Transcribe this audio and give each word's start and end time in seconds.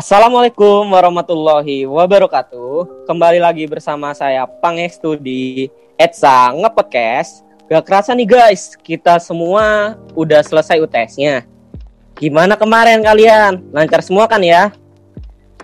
Assalamualaikum 0.00 0.96
warahmatullahi 0.96 1.84
wabarakatuh. 1.84 3.04
Kembali 3.04 3.36
lagi 3.36 3.68
bersama 3.68 4.16
saya 4.16 4.48
Pangestu 4.48 5.12
di 5.12 5.68
Etsa 6.00 6.56
Ngepodcast. 6.56 7.44
Gak 7.68 7.84
kerasa 7.84 8.16
nih 8.16 8.24
guys, 8.24 8.80
kita 8.80 9.20
semua 9.20 9.92
udah 10.16 10.40
selesai 10.40 10.80
UTS-nya. 10.80 11.44
Gimana 12.16 12.56
kemarin 12.56 13.04
kalian? 13.04 13.60
Lancar 13.76 14.00
semua 14.00 14.24
kan 14.24 14.40
ya? 14.40 14.72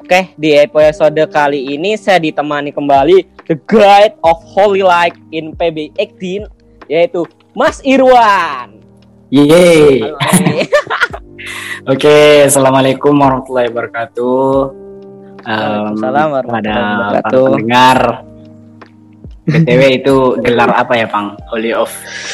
Oke, 0.04 0.28
di 0.36 0.52
episode 0.52 1.24
kali 1.32 1.72
ini 1.72 1.96
saya 1.96 2.20
ditemani 2.20 2.76
kembali 2.76 3.48
The 3.48 3.56
Guide 3.64 4.20
of 4.20 4.36
Holy 4.44 4.84
Light 4.84 5.16
in 5.32 5.56
PB18 5.56 6.44
yaitu 6.92 7.24
Mas 7.56 7.80
Irwan. 7.80 8.84
Yeay. 9.32 10.12
Oke, 11.84 12.48
assalamualaikum 12.48 13.12
warahmatullahi 13.12 13.68
wabarakatuh. 13.68 14.48
Um, 15.44 15.52
Waalaikumsalam 15.94 16.28
warahmatullahi 16.32 16.64
Pada 16.64 16.72
para 16.72 16.88
wabarakatuh. 16.88 17.44
pendengar. 17.44 17.98
BTW 19.46 19.82
itu 20.02 20.16
gelar 20.42 20.70
apa 20.74 20.92
ya, 20.98 21.06
Pang? 21.06 21.38
Holy 21.52 21.70
of 21.70 21.92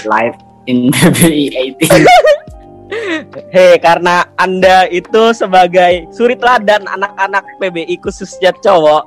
Light 0.09 0.39
in 0.65 0.89
PBI 0.95 1.77
18. 1.83 3.53
Hei, 3.53 3.77
karena 3.83 4.25
Anda 4.41 4.89
itu 4.89 5.35
sebagai 5.37 6.09
suri 6.15 6.39
teladan 6.39 6.87
anak-anak 6.89 7.45
PBI 7.61 8.01
khususnya 8.01 8.55
cowok, 8.65 9.05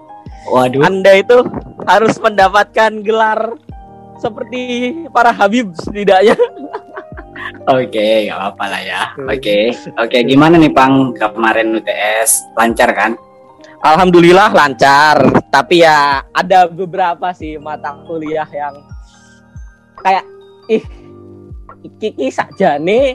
Waduh. 0.54 0.86
Anda 0.86 1.18
itu 1.24 1.41
harus 1.90 2.20
mendapatkan 2.22 3.02
gelar 3.02 3.58
seperti 4.22 4.94
para 5.10 5.34
Habib 5.34 5.74
setidaknya. 5.74 6.38
Oke, 7.66 8.30
nggak 8.30 8.38
apa-apa 8.38 8.66
lah 8.70 8.81
ya. 8.81 9.02
Oke, 9.26 9.73
oke. 9.98 10.17
Gimana 10.26 10.55
nih, 10.58 10.73
Pang? 10.73 11.13
Kemarin 11.13 11.77
UTS 11.77 12.55
lancar 12.58 12.90
kan? 12.93 13.12
Alhamdulillah 13.85 14.49
lancar, 14.49 15.46
tapi 15.54 15.85
ya 15.85 16.26
ada 16.34 16.65
beberapa 16.65 17.29
sih 17.37 17.62
mata 17.62 17.93
kuliah 18.10 18.49
yang 18.49 18.82
kayak 20.02 20.26
ih 20.74 20.82
iki 21.85 22.34
saja 22.34 22.82
nih 22.82 23.13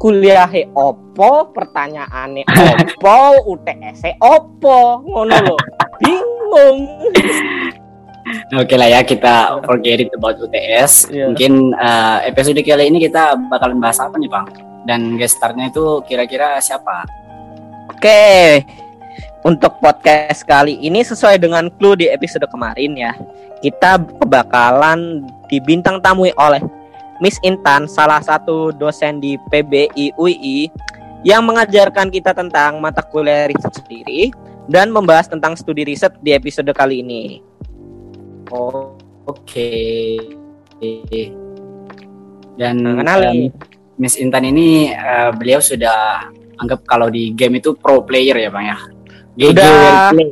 kuliah 0.00 0.48
opo, 0.72 1.52
pertanyaannya 1.52 2.48
opo, 2.80 3.52
UTS 3.52 4.16
opo, 4.24 5.04
ngono 5.04 5.36
loh. 5.44 5.60
Bingung. 6.00 6.78
Oke 8.52 8.76
lah 8.76 8.84
ya, 8.84 9.00
kita 9.00 9.64
forget 9.64 10.04
it 10.04 10.12
about 10.12 10.36
UTS. 10.36 11.08
Iya. 11.08 11.32
Mungkin 11.32 11.72
eh, 11.72 12.18
episode 12.28 12.60
kali 12.60 12.92
ini 12.92 13.00
kita 13.00 13.32
bakalan 13.48 13.80
bahas 13.80 13.96
apa 13.96 14.20
nih, 14.20 14.28
Bang? 14.28 14.44
Dan 14.84 15.16
guest 15.16 15.40
starnya 15.40 15.72
itu 15.72 16.04
kira-kira 16.04 16.60
siapa? 16.60 17.08
Oke, 17.88 18.60
untuk 19.40 19.80
podcast 19.80 20.44
kali 20.44 20.76
ini 20.84 21.00
sesuai 21.00 21.40
dengan 21.40 21.72
clue 21.80 21.96
di 21.96 22.06
episode 22.12 22.44
kemarin 22.52 22.92
ya, 22.92 23.16
kita 23.64 23.96
bakalan 24.28 25.24
dibintang 25.48 26.04
tamu 26.04 26.28
oleh 26.36 26.60
Miss 27.24 27.40
Intan, 27.40 27.88
salah 27.88 28.20
satu 28.20 28.68
dosen 28.68 29.16
di 29.16 29.40
PBI 29.48 30.12
UI 30.20 30.68
yang 31.24 31.40
mengajarkan 31.46 32.12
kita 32.12 32.36
tentang 32.36 32.84
mata 32.84 33.00
kuliah 33.00 33.48
riset 33.48 33.70
sendiri 33.80 34.28
dan 34.68 34.92
membahas 34.92 35.30
tentang 35.30 35.56
studi 35.56 35.88
riset 35.88 36.12
di 36.20 36.34
episode 36.34 36.68
kali 36.74 37.00
ini. 37.00 37.51
Oh, 38.50 38.96
oke. 39.24 39.70
Dan 42.52 42.74
Nah, 42.82 42.94
kenalin. 42.98 43.48
em, 43.48 43.54
Miss 43.96 44.16
Intan 44.16 44.44
ini 44.44 44.90
eh, 44.90 45.30
beliau 45.32 45.62
sudah 45.62 46.26
anggap 46.58 46.82
kalau 46.84 47.06
di 47.06 47.30
game 47.32 47.58
itu 47.58 47.74
pro 47.74 48.02
player 48.02 48.36
ya, 48.38 48.50
Bang 48.50 48.66
ya. 48.66 48.78
GG 49.32 49.50
Udah. 49.50 49.72
well 49.72 50.12
play. 50.12 50.28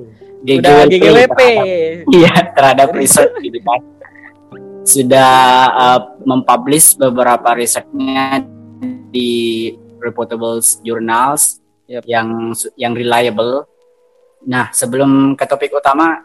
GG 0.89 1.05
well 1.09 1.31
play 1.33 1.55
Iya, 2.21 2.35
terhadap 2.53 2.89
riset 2.93 3.31
gitu 3.39 3.59
kan. 3.63 3.81
Sudah 4.83 5.33
uh, 5.71 6.01
mempublish 6.25 6.97
beberapa 6.97 7.53
risetnya 7.53 8.43
di 9.11 9.71
reputable 10.01 10.59
journals 10.83 11.61
Yep. 11.91 12.07
yang 12.07 12.29
yang 12.79 12.95
reliable. 12.95 13.67
Nah, 14.47 14.71
sebelum 14.71 15.35
ke 15.35 15.43
topik 15.43 15.75
utama, 15.75 16.23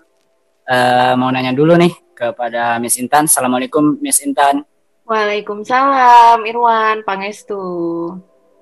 eh, 0.65 1.13
mau 1.17 1.29
nanya 1.29 1.53
dulu 1.53 1.77
nih 1.77 1.93
kepada 2.17 2.81
Miss 2.81 2.97
Intan. 2.97 3.29
Assalamualaikum, 3.29 4.01
Miss 4.01 4.21
Intan. 4.25 4.65
Waalaikumsalam, 5.05 6.41
Irwan, 6.49 7.05
Pangestu. 7.05 7.61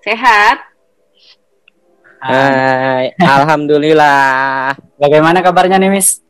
Sehat? 0.03 0.59
Hai, 2.24 3.12
alhamdulillah. 3.19 4.75
bagaimana 4.96 5.44
kabarnya 5.44 5.80
nih, 5.80 5.92
Miss? 5.92 6.24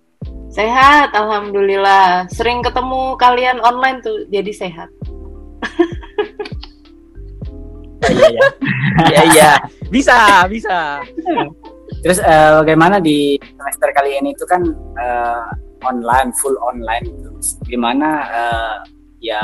Sehat, 0.53 1.17
Alhamdulillah. 1.17 2.29
Sering 2.29 2.62
ketemu 2.62 3.17
kalian 3.17 3.57
online 3.66 4.06
tuh, 4.06 4.29
jadi 4.29 4.53
sehat. 4.53 4.89
Iya, 8.03 8.28
iya. 8.29 8.41
Iya 9.09 9.22
iya, 9.33 9.51
bisa 9.89 10.45
bisa. 10.45 11.01
Terus 12.01 12.19
eh, 12.19 12.51
bagaimana 12.63 12.97
di 12.97 13.37
semester 13.37 13.89
kali 13.93 14.17
ini 14.17 14.33
itu 14.33 14.43
kan 14.47 14.63
eh, 14.97 15.45
online, 15.85 16.31
full 16.39 16.55
online. 16.63 17.05
Terus 17.05 17.59
gimana 17.67 18.09
eh, 18.31 18.75
ya 19.23 19.43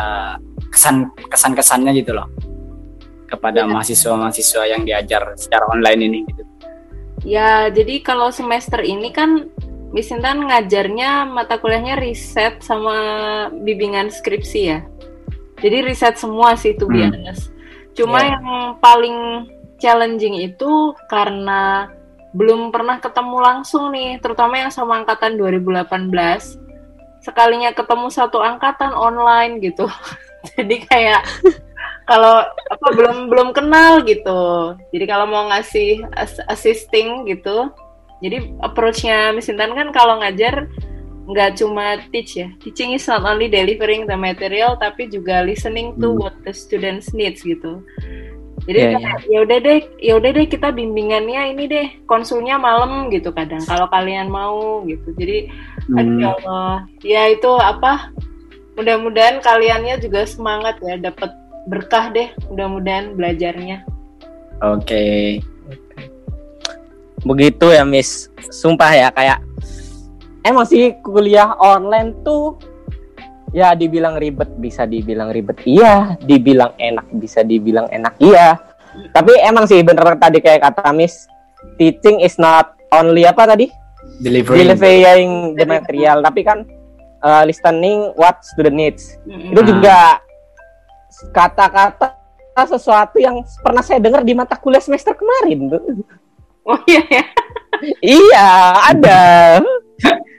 kesan 0.72 1.08
kesan 1.30 1.54
kesannya 1.56 1.92
gitu 1.96 2.16
loh 2.16 2.28
kepada 3.30 3.62
Iya. 3.64 3.70
mahasiswa-mahasiswa 3.70 4.64
yang 4.66 4.82
diajar 4.84 5.38
secara 5.38 5.70
online 5.70 6.02
ini 6.02 6.20
gitu. 6.26 6.44
Ya, 7.28 7.68
jadi 7.70 8.00
kalau 8.02 8.32
semester 8.32 8.80
ini 8.82 9.12
kan 9.12 9.52
Miss 9.92 10.10
Intan 10.10 10.46
ngajarnya 10.46 11.26
mata 11.28 11.58
kuliahnya 11.58 11.98
riset 11.98 12.62
sama 12.62 12.96
bimbingan 13.54 14.10
skripsi 14.10 14.62
ya. 14.66 14.80
Jadi 15.60 15.78
riset 15.84 16.16
semua 16.16 16.56
sih 16.56 16.78
tuh 16.78 16.88
Hmm. 16.88 17.12
honest. 17.12 17.52
Cuma 17.98 18.24
Iya. 18.24 18.38
yang 18.38 18.46
paling 18.80 19.18
challenging 19.78 20.40
itu 20.40 20.94
karena 21.12 21.92
belum 22.34 22.70
pernah 22.70 23.02
ketemu 23.02 23.38
langsung 23.42 23.90
nih, 23.90 24.22
terutama 24.22 24.62
yang 24.62 24.70
sama 24.70 25.02
angkatan 25.02 25.38
2018. 25.38 26.60
Sekalinya 27.26 27.74
ketemu 27.74 28.08
satu 28.14 28.40
angkatan 28.40 28.94
online 28.94 29.60
gitu. 29.60 29.90
Jadi 30.56 30.86
kayak 30.88 31.26
kalau 32.10 32.42
apa 32.46 32.88
belum 32.96 33.30
belum 33.30 33.50
kenal 33.54 34.02
gitu. 34.06 34.74
Jadi 34.94 35.06
kalau 35.06 35.26
mau 35.30 35.50
ngasih 35.52 36.06
as- 36.18 36.42
assisting 36.50 37.30
gitu, 37.30 37.70
jadi 38.20 38.52
approach-nya 38.60 39.32
Miss 39.32 39.48
Intan 39.48 39.72
kan 39.76 39.96
kalau 39.96 40.20
ngajar 40.20 40.68
nggak 41.30 41.62
cuma 41.62 42.02
teach 42.10 42.42
ya. 42.42 42.50
Teaching 42.60 42.98
is 42.98 43.06
not 43.06 43.22
only 43.24 43.46
delivering 43.48 44.10
the 44.10 44.18
material 44.18 44.76
tapi 44.76 45.08
juga 45.08 45.46
listening 45.46 45.94
to 46.02 46.12
Hmm. 46.12 46.20
what 46.20 46.36
the 46.44 46.52
students 46.52 47.14
needs 47.14 47.46
gitu. 47.46 47.80
Jadi 48.68 48.80
Iya, 48.80 48.90
kayak, 49.00 49.20
ya 49.30 49.40
udah 49.46 49.58
deh, 49.64 49.80
ya 50.04 50.14
udah 50.20 50.30
deh 50.36 50.48
kita 50.50 50.68
bimbingannya 50.76 51.42
ini 51.56 51.64
deh 51.70 51.88
konsulnya 52.06 52.60
malam 52.60 53.08
gitu 53.14 53.32
kadang 53.32 53.64
kalau 53.64 53.88
kalian 53.88 54.28
mau 54.28 54.84
gitu. 54.86 55.16
Jadi 55.16 55.48
aduh 55.96 56.12
Hmm. 56.12 56.20
ya 56.22 56.30
Allah, 56.38 56.74
ya 57.02 57.22
itu 57.32 57.52
apa? 57.56 58.12
Mudah-mudahan 58.76 59.44
kaliannya 59.44 60.00
juga 60.00 60.24
semangat 60.24 60.80
ya 60.84 60.96
dapat 61.00 61.32
berkah 61.68 62.12
deh. 62.12 62.30
Mudah-mudahan 62.52 63.16
belajarnya. 63.16 63.84
Oke. 64.60 65.40
begitu 67.28 67.76
ya 67.76 67.84
Miss 67.84 68.32
sumpah 68.48 68.96
ya 68.96 69.12
kayak 69.12 69.44
emang 70.48 70.64
sih 70.64 70.96
kuliah 71.04 71.52
online 71.60 72.16
tuh 72.24 72.56
ya 73.56 73.74
dibilang 73.74 74.18
ribet 74.18 74.50
bisa 74.58 74.86
dibilang 74.86 75.34
ribet 75.34 75.58
iya 75.66 76.16
dibilang 76.22 76.74
enak 76.78 77.06
bisa 77.18 77.42
dibilang 77.42 77.90
enak 77.90 78.14
iya 78.22 78.58
tapi 79.14 79.38
emang 79.42 79.66
sih 79.66 79.82
bener 79.82 80.18
tadi 80.18 80.42
kayak 80.42 80.66
kata 80.70 80.92
Miss 80.94 81.26
teaching 81.78 82.22
is 82.22 82.38
not 82.38 82.76
only 82.94 83.26
apa 83.26 83.46
tadi 83.50 83.70
Delivering. 84.20 84.60
delivering 84.68 85.32
the 85.56 85.66
material 85.66 86.20
tapi 86.24 86.42
kan 86.44 86.64
uh, 87.24 87.44
listening 87.44 88.12
what 88.16 88.42
student 88.44 88.76
needs 88.76 89.16
Mm-mm. 89.28 89.54
itu 89.56 89.62
Nah. 89.62 89.68
juga 89.68 89.98
kata-kata 91.36 92.16
sesuatu 92.68 93.20
yang 93.20 93.44
pernah 93.64 93.84
saya 93.84 94.00
dengar 94.00 94.24
di 94.24 94.36
mata 94.36 94.56
kuliah 94.60 94.84
semester 94.84 95.16
kemarin 95.16 95.72
tuh. 95.72 95.84
Oh 96.68 96.80
iya 96.86 97.02
ya. 97.08 97.24
Iya, 98.04 98.50
ada. 98.94 99.22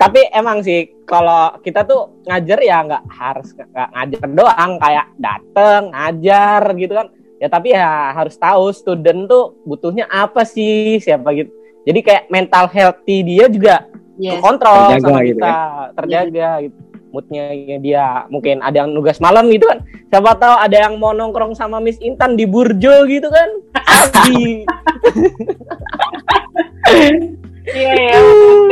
Tapi 0.00 0.20
emang 0.34 0.62
sih 0.64 0.90
kalau 1.06 1.54
kita 1.62 1.86
tuh 1.86 2.22
ngajar 2.26 2.58
ya 2.62 2.76
nggak 2.84 3.04
harus 3.10 3.48
nggak 3.54 3.88
ngajar 3.94 4.26
doang 4.34 4.72
kayak 4.82 5.06
dateng 5.16 5.82
ngajar 5.94 6.62
gitu 6.74 6.92
kan. 6.94 7.08
Ya 7.40 7.48
tapi 7.48 7.72
ya 7.72 8.12
harus 8.12 8.36
tahu 8.36 8.68
student 8.74 9.24
tuh 9.24 9.56
butuhnya 9.64 10.04
apa 10.10 10.44
sih 10.44 11.00
siapa 11.00 11.32
gitu. 11.32 11.48
Jadi 11.88 12.00
kayak 12.04 12.24
mental 12.28 12.68
healthy 12.68 13.24
dia 13.24 13.48
juga 13.48 13.88
Yes. 14.20 14.36
terkontrol 14.36 14.76
Terjaga 14.76 15.00
sama 15.00 15.20
gitu 15.24 15.40
kita, 15.40 15.56
terjaga 15.96 16.50
gitu. 16.60 16.76
moodnya 17.08 17.44
dia 17.80 18.28
mungkin 18.28 18.60
ada 18.60 18.84
yang 18.84 18.92
nugas 18.92 19.16
malam 19.16 19.48
gitu 19.48 19.64
kan 19.64 19.80
siapa 20.12 20.36
tahu 20.36 20.60
ada 20.60 20.76
yang 20.76 21.00
mau 21.00 21.16
nongkrong 21.16 21.56
sama 21.56 21.80
Miss 21.80 21.96
Intan 22.04 22.36
di 22.36 22.44
Burjo 22.44 23.08
gitu 23.08 23.32
kan. 23.32 23.48
Iya 27.60 27.92
ya, 27.92 28.18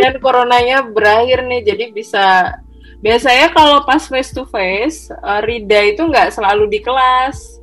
dan 0.01 0.15
coronanya 0.19 0.81
berakhir 0.83 1.45
nih, 1.45 1.61
jadi 1.63 1.85
bisa 1.93 2.57
biasanya 2.99 3.53
kalau 3.53 3.85
pas 3.85 4.01
face 4.03 4.33
to 4.33 4.49
face, 4.49 5.13
uh, 5.21 5.45
Rida 5.45 5.93
itu 5.93 6.03
nggak 6.03 6.33
selalu 6.33 6.67
di 6.73 6.81
kelas. 6.81 7.61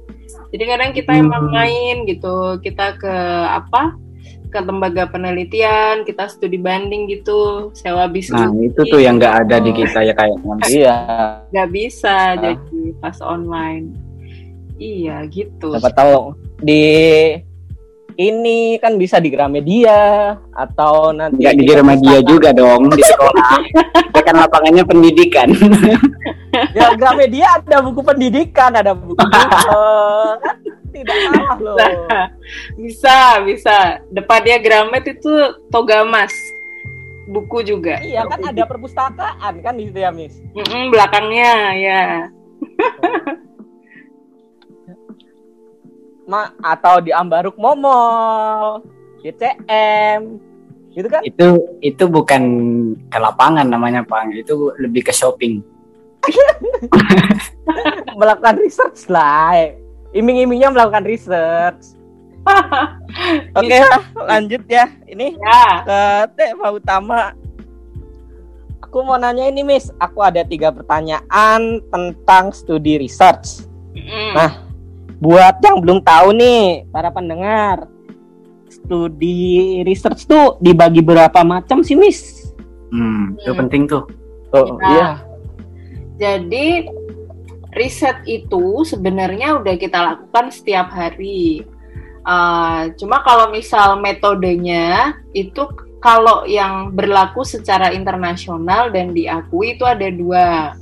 Jadi 0.54 0.64
kadang 0.64 0.92
kita 0.94 1.12
Hmm. 1.12 1.26
emang 1.28 1.44
main 1.50 2.06
gitu, 2.06 2.62
kita 2.62 2.96
ke 2.96 3.16
apa? 3.50 3.98
ke 4.46 4.64
lembaga 4.64 5.04
penelitian, 5.12 6.08
kita 6.08 6.32
studi 6.32 6.56
banding 6.56 7.12
gitu, 7.12 7.76
sewa 7.76 8.08
bis 8.08 8.32
Nah 8.32 8.48
itu 8.56 8.88
tuh 8.88 9.04
yang 9.04 9.20
nggak 9.20 9.44
ada 9.44 9.60
di 9.60 9.76
kita 9.76 10.00
ya 10.00 10.16
kayaknya. 10.16 10.56
iya 10.72 10.96
nggak 11.52 11.70
bisa 11.76 12.08
Ah. 12.08 12.40
jadi 12.40 12.96
pas 13.04 13.20
online. 13.20 13.92
Iya 14.80 15.28
gitu. 15.28 15.76
siapa 15.76 15.92
tahu 15.92 16.40
di 16.64 16.84
ini 18.16 18.80
kan 18.80 18.96
bisa 18.96 19.20
di 19.20 19.28
Gramedia 19.28 20.34
atau 20.56 21.12
nanti 21.12 21.44
Nggak 21.44 21.56
di 21.60 21.66
media 21.84 22.18
juga 22.24 22.50
dong 22.56 22.88
di 22.96 23.04
sekolah. 23.12 23.52
Kita 24.12 24.22
kan 24.24 24.36
lapangannya 24.40 24.84
pendidikan. 24.88 25.52
ya 26.78 26.96
Gramedia 26.96 27.60
ada 27.60 27.84
buku 27.84 28.00
pendidikan 28.00 28.72
ada 28.72 28.96
buku 28.96 29.20
kan 29.28 30.56
tidak 30.96 31.18
salah 31.28 31.58
loh 31.60 31.78
bisa, 32.80 33.44
bisa. 33.44 34.00
Depannya 34.08 34.64
Gramet 34.64 35.04
itu 35.12 35.32
Togamas. 35.68 36.32
Buku 37.26 37.66
juga. 37.66 37.98
iya 38.06 38.22
kan 38.30 38.38
ada 38.38 38.70
perpustakaan 38.70 39.58
kan 39.66 39.74
di 39.74 39.90
situ 39.90 39.98
ya 39.98 40.14
Miss 40.14 40.38
Mm-mm, 40.54 40.94
belakangnya 40.94 41.74
ya. 41.74 42.04
Ma 46.26 46.50
atau 46.62 47.02
di 47.02 47.14
Ambaruk 47.14 47.58
Momol 47.62 48.82
di 49.22 49.30
CM 49.34 50.42
gitu 50.96 51.12
kan 51.12 51.22
itu 51.26 51.60
itu 51.84 52.04
bukan 52.08 52.44
ke 53.10 53.18
lapangan 53.18 53.68
namanya 53.68 54.02
Pak. 54.02 54.34
Itu 54.34 54.74
lebih 54.82 55.06
ke 55.06 55.14
shopping. 55.14 55.62
melakukan 58.20 58.58
research 58.58 59.06
lah 59.14 59.54
iming-imingnya 60.10 60.74
melakukan 60.74 61.06
research 61.06 61.94
oke 63.58 63.78
lanjut 64.26 64.64
ya 64.66 64.90
ini 65.10 65.34
ya. 65.38 65.82
ke 65.82 66.00
tema 66.38 66.68
utama. 66.74 67.34
Aku 68.86 69.04
mau 69.04 69.20
nanya 69.20 69.50
ini, 69.52 69.66
Miss. 69.66 69.92
Aku 70.00 70.24
ada 70.24 70.46
tiga 70.48 70.72
pertanyaan 70.72 71.84
tentang 71.92 72.56
studi 72.56 72.96
research. 72.96 73.68
Mm. 73.92 74.32
Nah, 74.32 74.52
Buat 75.20 75.64
yang 75.64 75.80
belum 75.80 76.00
tahu 76.04 76.36
nih, 76.36 76.88
para 76.92 77.10
pendengar, 77.10 77.88
studi 78.68 79.82
research 79.88 80.28
tuh 80.28 80.60
dibagi 80.60 81.00
berapa 81.00 81.42
macam 81.48 81.82
sih, 81.82 81.96
Miss? 81.96 82.52
Hmm, 82.92 83.36
itu 83.40 83.52
Hmm. 83.52 83.60
penting 83.66 83.84
tuh. 83.88 84.04
Oh, 84.52 84.78
Ya. 84.80 84.88
iya. 84.92 85.10
Jadi 86.16 86.88
riset 87.76 88.24
itu 88.24 88.88
sebenarnya 88.88 89.60
udah 89.60 89.76
kita 89.76 90.00
lakukan 90.00 90.48
setiap 90.52 90.88
hari. 90.92 91.68
Uh, 92.26 92.90
cuma 92.98 93.22
kalau 93.22 93.52
misal 93.54 94.00
metodenya 94.02 95.14
itu 95.36 95.62
kalau 96.02 96.48
yang 96.48 96.90
berlaku 96.96 97.46
secara 97.46 97.92
internasional 97.94 98.90
dan 98.90 99.12
diakui 99.12 99.76
itu 99.76 99.84
ada 99.86 100.08
dua. 100.10 100.74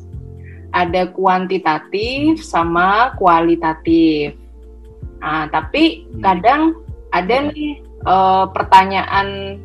Ada 0.74 1.14
kuantitatif 1.14 2.42
sama 2.42 3.14
kualitatif. 3.22 4.34
Nah, 5.22 5.48
tapi 5.54 6.10
kadang 6.20 6.82
ada 7.14 7.54
nih 7.54 7.80
uh, 8.10 8.50
pertanyaan 8.50 9.62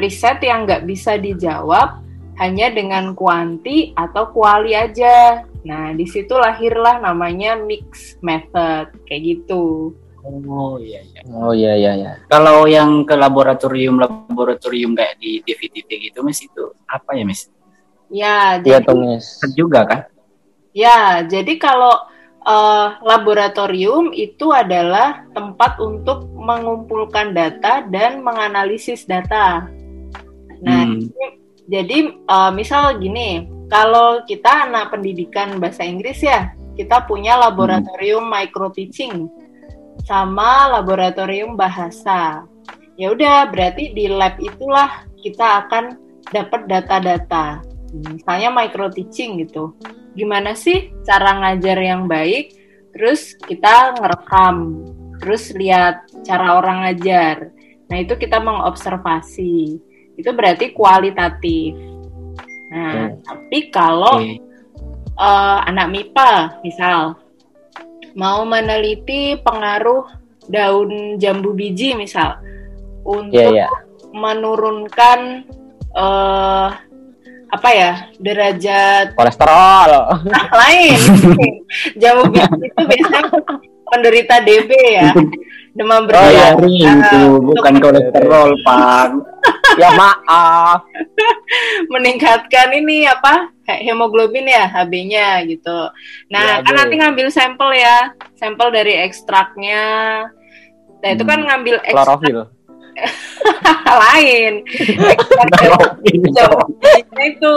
riset 0.00 0.40
yang 0.40 0.64
nggak 0.64 0.88
bisa 0.88 1.20
dijawab 1.20 2.00
hanya 2.40 2.72
dengan 2.72 3.12
kuanti 3.12 3.92
atau 3.92 4.32
kuali 4.32 4.72
aja. 4.72 5.44
Nah, 5.60 5.92
di 5.92 6.08
situ 6.08 6.32
lahirlah 6.40 7.04
namanya 7.04 7.60
mix 7.60 8.16
method 8.24 8.88
kayak 9.04 9.22
gitu. 9.44 9.92
Oh 10.24 10.76
iya 10.80 11.00
iya. 11.04 11.20
Oh 11.32 11.52
iya 11.52 11.72
iya 11.76 11.92
iya. 11.96 12.12
Kalau 12.28 12.64
yang 12.68 13.04
ke 13.04 13.16
laboratorium 13.16 14.00
laboratorium 14.00 14.92
kayak 14.96 15.16
di 15.20 15.40
DVTP 15.44 16.12
gitu 16.12 16.20
Miss 16.24 16.40
itu 16.44 16.64
apa 16.88 17.16
ya 17.16 17.24
Miss? 17.24 17.48
Ya, 18.10 18.60
Iya 18.60 18.80
jadi. 18.82 19.16
Riset 19.16 19.52
juga 19.56 19.84
kan? 19.84 20.00
Ya, 20.80 21.20
jadi 21.28 21.60
kalau 21.60 21.92
eh, 22.48 22.88
laboratorium 23.04 24.16
itu 24.16 24.48
adalah 24.56 25.28
tempat 25.36 25.76
untuk 25.76 26.24
mengumpulkan 26.32 27.36
data 27.36 27.84
dan 27.92 28.24
menganalisis 28.24 29.04
data. 29.04 29.68
Nah, 30.64 30.84
Hmm. 30.88 31.08
Jadi 31.70 31.98
eh, 32.18 32.50
misal 32.50 32.98
gini, 32.98 33.46
kalau 33.70 34.26
kita 34.26 34.66
anak 34.66 34.90
pendidikan 34.90 35.62
bahasa 35.62 35.86
Inggris 35.86 36.18
ya, 36.18 36.50
kita 36.74 37.06
punya 37.06 37.38
laboratorium 37.38 38.26
micro 38.26 38.74
teaching 38.74 39.30
sama 40.02 40.66
laboratorium 40.80 41.54
bahasa. 41.54 42.42
Ya 42.98 43.14
udah, 43.14 43.48
berarti 43.48 43.94
di 43.94 44.10
lab 44.10 44.36
itulah 44.42 45.06
kita 45.22 45.64
akan 45.66 45.96
dapat 46.34 46.66
data-data. 46.66 47.62
Misalnya 47.90 48.50
micro 48.54 48.86
teaching 48.90 49.42
gitu. 49.42 49.74
Gimana 50.14 50.54
sih 50.54 50.90
cara 51.06 51.38
ngajar 51.42 51.78
yang 51.78 52.06
baik? 52.06 52.54
Terus 52.94 53.38
kita 53.38 53.94
ngerekam, 53.98 54.82
terus 55.22 55.54
lihat 55.54 56.06
cara 56.26 56.58
orang 56.58 56.86
ngajar. 56.86 57.54
Nah, 57.90 57.96
itu 57.98 58.14
kita 58.14 58.38
mengobservasi 58.38 59.78
itu 60.20 60.30
berarti 60.36 60.76
kualitatif. 60.76 61.74
Nah, 62.70 63.16
tapi 63.24 63.72
kalau 63.72 64.20
Oke. 64.20 64.38
eh, 65.16 65.58
anak 65.66 65.86
MIPA 65.90 66.62
misal 66.62 67.18
mau 68.14 68.42
meneliti 68.44 69.38
pengaruh 69.40 70.06
daun 70.50 71.16
jambu 71.18 71.54
biji 71.54 71.94
misal 71.94 72.38
untuk 73.06 73.38
Iya 73.38 73.66
iya. 73.66 73.68
menurunkan 74.10 75.46
eh 75.90 76.68
apa 77.60 77.70
ya 77.70 77.92
derajat 78.16 79.12
Kolesterol. 79.12 79.90
lain 80.50 80.96
jambu 82.00 82.32
biji 82.32 82.48
itu 82.64 82.80
biasanya 82.80 83.28
penderita 83.84 84.40
DB 84.40 84.70
ya 84.72 85.12
demam 85.70 86.02
Oh, 86.02 86.24
iya. 86.24 86.56
berdarah 86.56 86.56
Diare 86.56 86.96
itu 86.98 87.20
bukan 87.38 87.74
kolesterol 87.78 88.48
Pak. 88.64 89.08
ya 89.76 89.88
maaf. 89.92 90.82
meningkatkan 91.92 92.74
ini 92.74 93.04
apa 93.04 93.54
he- 93.64 93.82
hemoglobin 93.84 94.46
ya 94.46 94.66
HB-nya 94.66 95.46
gitu. 95.46 95.78
Nah, 96.26 96.58
Ya, 96.58 96.66
kan 96.66 96.74
nanti 96.74 96.94
ngambil 96.96 97.30
sampel 97.30 97.70
ya, 97.72 98.10
sampel 98.34 98.68
dari 98.70 98.98
ekstraknya. 98.98 99.84
Nah, 101.00 101.08
itu 101.08 101.22
kan 101.22 101.38
ngambil 101.40 101.78
ekstrak 101.80 102.18
Klorofil. 102.18 102.38
lain. 104.02 104.64
Bijinya 106.00 107.24
itu, 107.26 107.56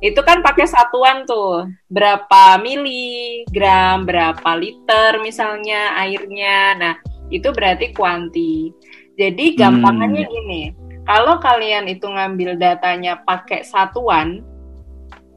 itu 0.00 0.20
kan 0.22 0.40
pakai 0.40 0.66
satuan 0.68 1.24
tuh, 1.26 1.68
berapa 1.90 2.58
miligram, 2.62 4.06
berapa 4.06 4.50
liter 4.56 5.20
misalnya 5.20 5.96
airnya. 5.98 6.76
Nah, 6.78 6.94
itu 7.32 7.48
berarti 7.50 7.92
kuanti. 7.96 8.70
Jadi 9.14 9.54
gampangannya 9.54 10.22
gini, 10.26 10.62
kalau 11.06 11.38
kalian 11.38 11.86
itu 11.86 12.08
ngambil 12.08 12.58
datanya 12.58 13.22
pakai 13.22 13.62
satuan, 13.62 14.42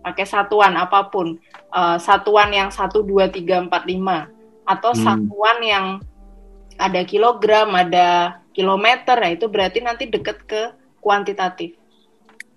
pakai 0.02 0.26
satuan 0.26 0.74
apa 0.80 1.12
pun, 1.14 1.38
eh, 1.76 1.98
satuan 2.02 2.50
yang 2.50 2.74
1, 2.74 3.04
2, 3.06 3.30
3, 3.30 3.68
4, 3.68 3.84
5, 3.86 4.32
atau 4.68 4.92
Hmm. 4.96 5.04
satuan 5.04 5.58
yang 5.62 5.86
ada 6.78 7.02
kilogram, 7.06 7.74
ada 7.74 8.40
kilometer, 8.58 9.14
nah 9.14 9.30
itu 9.30 9.46
berarti 9.46 9.80
nanti 9.86 10.10
deket 10.10 10.42
ke 10.50 10.62
kuantitatif. 10.98 11.78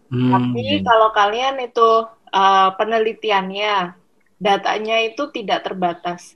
Hmm, 0.09 0.33
Tapi 0.33 0.80
kalau 0.80 1.12
kalian 1.12 1.61
itu 1.61 1.88
eh, 2.33 2.71
penelitiannya, 2.75 3.75
datanya 4.40 4.97
itu 5.04 5.28
tidak 5.30 5.69
terbatas. 5.69 6.35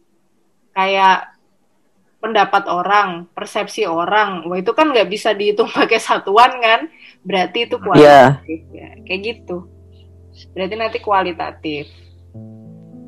Kayak 0.77 1.33
pendapat 2.21 2.65
orang, 2.69 3.29
persepsi 3.33 3.85
orang, 3.85 4.49
wah 4.49 4.57
itu 4.57 4.73
kan 4.73 4.93
nggak 4.93 5.09
bisa 5.09 5.33
dihitung 5.33 5.69
pakai 5.77 6.01
satuan 6.01 6.61
kan? 6.61 6.93
Berarti 7.25 7.65
itu 7.65 7.77
Iya. 7.81 7.85
kualitatif 8.45 8.61
ya, 8.73 8.89
kayak 9.09 9.21
gitu. 9.25 9.57
Berarti 10.53 10.75
nanti 10.77 10.99
kualitatif. 11.01 11.87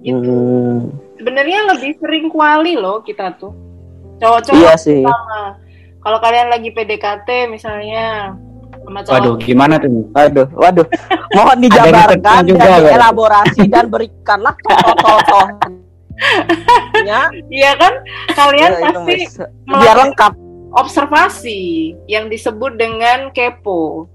Gitu. 0.01 0.31
Hmm, 0.31 0.95
Sebenarnya 1.19 1.59
lebih 1.75 1.99
sering 1.99 2.29
kuali 2.31 2.79
loh 2.79 3.03
kita 3.03 3.35
tuh. 3.35 3.51
Cowok-cowok 4.17 4.57
iya 4.57 4.75
sih. 4.79 5.03
Kalau 6.07 6.23
kalian 6.23 6.47
lagi 6.47 6.71
PDKT 6.71 7.51
misalnya, 7.51 8.31
sama 8.79 9.03
cowok. 9.03 9.11
Waduh, 9.11 9.35
gimana 9.43 9.75
tuh? 9.75 10.07
Waduh, 10.15 10.47
waduh. 10.55 10.87
Mohon 11.35 11.67
dijabarkan 11.67 12.47
juga, 12.47 12.63
dan 12.63 12.71
Bang. 12.71 12.87
dielaborasi 12.87 13.67
dan 13.67 13.91
berikanlah 13.91 14.55
contoh-contohnya. 14.65 17.27
Iya 17.51 17.71
kan? 17.75 17.93
Kalian 18.33 18.71
Ya, 18.71 18.87
pasti 18.87 19.27
biar 19.67 19.97
lengkap. 19.99 20.33
observasi 20.77 21.63
yang 22.07 22.31
disebut 22.31 22.79
dengan 22.79 23.35
kepo. 23.35 24.07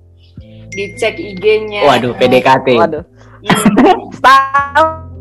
Dicek 0.72 1.20
IG-nya. 1.20 1.84
Waduh, 1.84 2.16
PDKT. 2.16 2.68
Waduh. 2.80 3.04
Hmm. 3.44 4.08
Stalking 4.18 5.12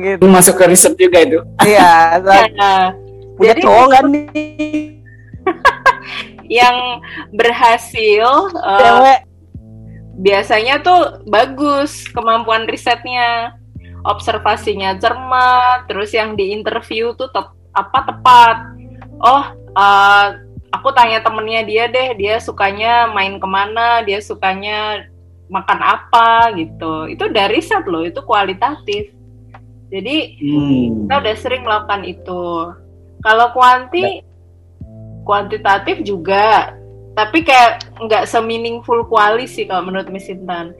gitu. 0.00 0.16
Itu 0.16 0.26
masuk 0.32 0.56
ke 0.56 0.64
riset 0.64 0.96
juga 0.96 1.20
itu. 1.20 1.44
Iya, 1.60 2.24
Nah, 2.56 2.96
punya 3.34 3.52
Jadi- 3.52 3.62
cowok 3.62 3.84
nggak 3.86 4.04
nih? 4.06 4.26
yang 6.60 6.76
berhasil 7.30 8.26
eh, 8.54 8.80
Cewek. 8.80 9.20
biasanya 10.16 10.74
tuh 10.78 11.00
bagus 11.24 12.04
kemampuan 12.08 12.64
risetnya 12.64 13.56
observasinya 14.04 14.94
cermat 14.96 15.88
terus 15.88 16.12
yang 16.12 16.32
di 16.32 16.52
interview 16.52 17.12
tuh 17.12 17.28
tep- 17.28 17.56
apa 17.72 17.98
tepat 18.04 18.56
oh 19.18 19.44
eh, 19.74 20.26
aku 20.70 20.88
tanya 20.92 21.18
temennya 21.18 21.62
dia 21.64 21.84
deh 21.86 22.12
dia 22.14 22.36
sukanya 22.38 23.08
main 23.08 23.36
ke 23.36 23.48
mana 23.48 24.02
dia 24.02 24.20
sukanya 24.20 25.08
makan 25.46 25.80
apa 25.80 26.52
gitu 26.56 27.06
itu 27.06 27.24
dari 27.28 27.58
riset 27.58 27.84
loh 27.84 28.00
itu 28.00 28.20
kualitatif 28.20 29.12
jadi 29.88 30.16
Hmm. 30.34 31.06
kita 31.06 31.14
udah 31.22 31.34
sering 31.38 31.62
melakukan 31.62 32.02
itu. 32.02 32.44
Kalau 33.24 33.56
kuanti, 33.56 34.20
kuantitatif 35.24 36.04
juga, 36.04 36.76
tapi 37.16 37.40
kayak 37.40 37.96
nggak 38.04 38.28
semeaningful 38.28 39.08
kuali 39.08 39.48
sih 39.48 39.64
kalau 39.64 39.88
menurut 39.88 40.12
Miss 40.12 40.28
Intan. 40.28 40.76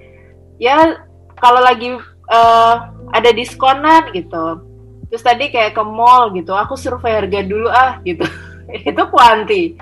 Ya 0.60 1.00
kalau 1.40 1.64
lagi 1.64 1.96
eh, 2.28 2.74
ada 3.16 3.30
diskonan 3.32 4.12
gitu, 4.12 4.60
terus 5.08 5.24
tadi 5.24 5.48
kayak 5.48 5.72
ke 5.72 5.80
mall 5.80 6.36
gitu, 6.36 6.52
aku 6.52 6.76
survei 6.76 7.16
harga 7.16 7.40
dulu 7.40 7.72
ah 7.72 7.96
gitu, 8.04 8.28
itu 8.92 9.02
kuanti. 9.08 9.80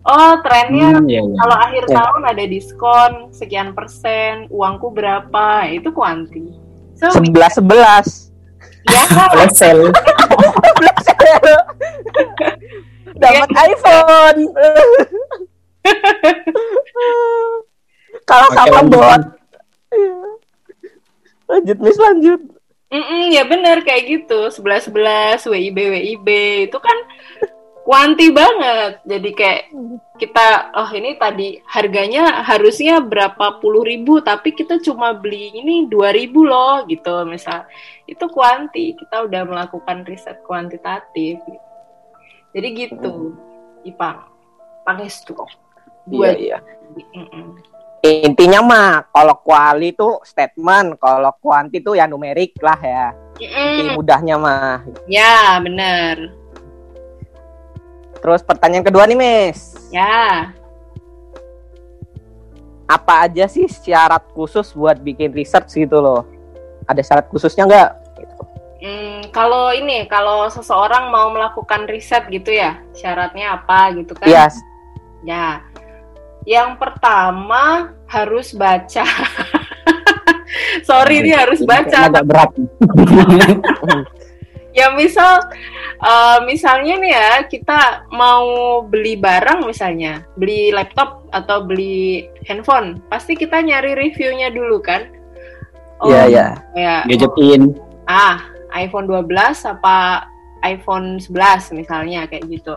Oh 0.00 0.32
trennya 0.40 0.96
Hmm, 0.96 1.04
iya, 1.12 1.20
iya. 1.20 1.36
kalau 1.44 1.56
akhir 1.60 1.84
Ya. 1.92 1.94
tahun 2.00 2.22
ada 2.24 2.44
diskon 2.48 3.12
sekian 3.36 3.76
persen, 3.76 4.48
uangku 4.48 4.88
berapa, 4.90 5.68
itu 5.68 5.92
kuanti. 5.92 6.48
So, 6.96 7.12
Sebelas 7.12 7.52
sebelas. 7.54 8.32
ya 8.90 9.04
kan? 9.06 9.46
Dapat 13.22 13.50
iPhone. 13.54 14.40
Kalau 18.28 18.48
sama 18.54 18.70
lanjut, 18.80 18.92
bot. 18.94 19.02
Bang. 19.02 19.24
Lanjut 21.50 21.78
Miss 21.82 21.98
lanjut. 21.98 22.40
Mm-mm, 22.90 23.30
ya 23.30 23.46
bener 23.46 23.86
kayak 23.86 24.02
gitu 24.02 24.50
11-11 24.50 25.46
WIB 25.46 25.78
WIB 25.78 26.28
itu 26.66 26.78
kan 26.82 26.98
kuanti 27.86 28.34
banget 28.34 28.98
jadi 29.06 29.30
kayak 29.30 29.62
kita 30.18 30.74
oh 30.74 30.90
ini 30.90 31.14
tadi 31.14 31.58
harganya 31.64 32.42
harusnya 32.44 32.98
berapa 32.98 33.62
puluh 33.62 33.86
ribu 33.86 34.18
tapi 34.20 34.52
kita 34.52 34.82
cuma 34.82 35.14
beli 35.14 35.54
ini 35.54 35.86
dua 35.86 36.12
ribu 36.12 36.44
loh 36.44 36.82
gitu 36.90 37.24
misal 37.24 37.64
itu 38.04 38.26
kuanti 38.28 38.98
kita 38.98 39.24
udah 39.24 39.42
melakukan 39.48 40.04
riset 40.04 40.42
kuantitatif 40.44 41.40
jadi 42.50 42.68
gitu 42.74 43.34
Ipang 43.86 44.26
Pangestu 44.84 45.36
dua 46.08 46.34
Iya, 46.34 46.58
iya. 46.58 46.58
Mm-mm. 47.14 47.56
Intinya 48.00 48.60
mah 48.64 48.90
kalau 49.12 49.36
kuali 49.44 49.92
itu 49.92 50.08
statement, 50.24 50.96
kalau 50.96 51.30
kuanti 51.38 51.84
itu 51.84 51.92
ya 51.92 52.08
numerik 52.08 52.56
lah 52.64 52.80
ya. 52.80 53.06
Mm-mm. 53.40 53.96
mudahnya 53.96 54.36
mah. 54.36 54.84
ya 55.08 55.56
bener 55.64 56.28
Terus 58.20 58.44
pertanyaan 58.44 58.84
kedua 58.84 59.08
nih, 59.08 59.16
Miss. 59.16 59.88
ya 59.88 60.52
Apa 62.84 63.24
aja 63.24 63.48
sih 63.48 63.64
syarat 63.64 64.20
khusus 64.36 64.76
buat 64.76 65.00
bikin 65.00 65.32
research 65.32 65.72
gitu 65.72 66.02
loh? 66.02 66.26
Ada 66.84 67.00
syarat 67.06 67.26
khususnya 67.32 67.64
nggak? 67.64 67.90
Gitu. 68.18 68.42
Hmm, 68.80 69.28
kalau 69.28 69.76
ini, 69.76 70.08
kalau 70.08 70.48
seseorang 70.48 71.12
mau 71.12 71.28
melakukan 71.28 71.84
riset 71.84 72.24
gitu 72.32 72.48
ya, 72.48 72.80
syaratnya 72.96 73.60
apa 73.60 73.92
gitu 73.92 74.16
kan? 74.16 74.24
Iya, 74.28 74.44
Ya, 75.20 75.60
yang 76.48 76.80
pertama 76.80 77.92
harus 78.08 78.56
baca. 78.56 79.04
Sorry 80.88 81.20
nih 81.20 81.36
harus 81.36 81.60
Ini 81.60 81.68
baca. 81.68 81.98
agak 82.08 82.24
berat. 82.24 82.50
Ya 84.70 84.86
misal, 84.94 85.50
eh, 85.98 86.38
misalnya 86.46 86.94
nih 87.02 87.10
ya 87.10 87.30
kita 87.50 88.06
mau 88.14 88.78
beli 88.86 89.18
barang 89.18 89.66
misalnya, 89.66 90.22
beli 90.38 90.70
laptop 90.70 91.26
atau 91.34 91.66
beli 91.66 92.30
handphone, 92.46 93.02
pasti 93.10 93.34
kita 93.34 93.58
nyari 93.66 93.98
reviewnya 93.98 94.46
dulu 94.54 94.78
kan? 94.78 95.10
iya, 96.06 96.22
iya. 96.30 96.46
Kayak 96.70 97.00
Gadgetin. 97.10 97.62
ah 98.06 98.46
iPhone 98.74 99.06
12 99.08 99.26
apa 99.66 100.26
iPhone 100.64 101.18
11 101.18 101.76
misalnya 101.76 102.28
kayak 102.28 102.44
gitu. 102.48 102.74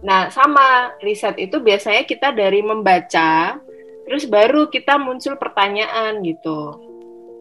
Nah, 0.00 0.32
sama 0.32 0.96
riset 1.04 1.36
itu 1.36 1.60
biasanya 1.60 2.08
kita 2.08 2.32
dari 2.32 2.64
membaca 2.64 3.60
terus 4.08 4.26
baru 4.26 4.66
kita 4.72 4.98
muncul 4.98 5.36
pertanyaan 5.38 6.24
gitu. 6.24 6.90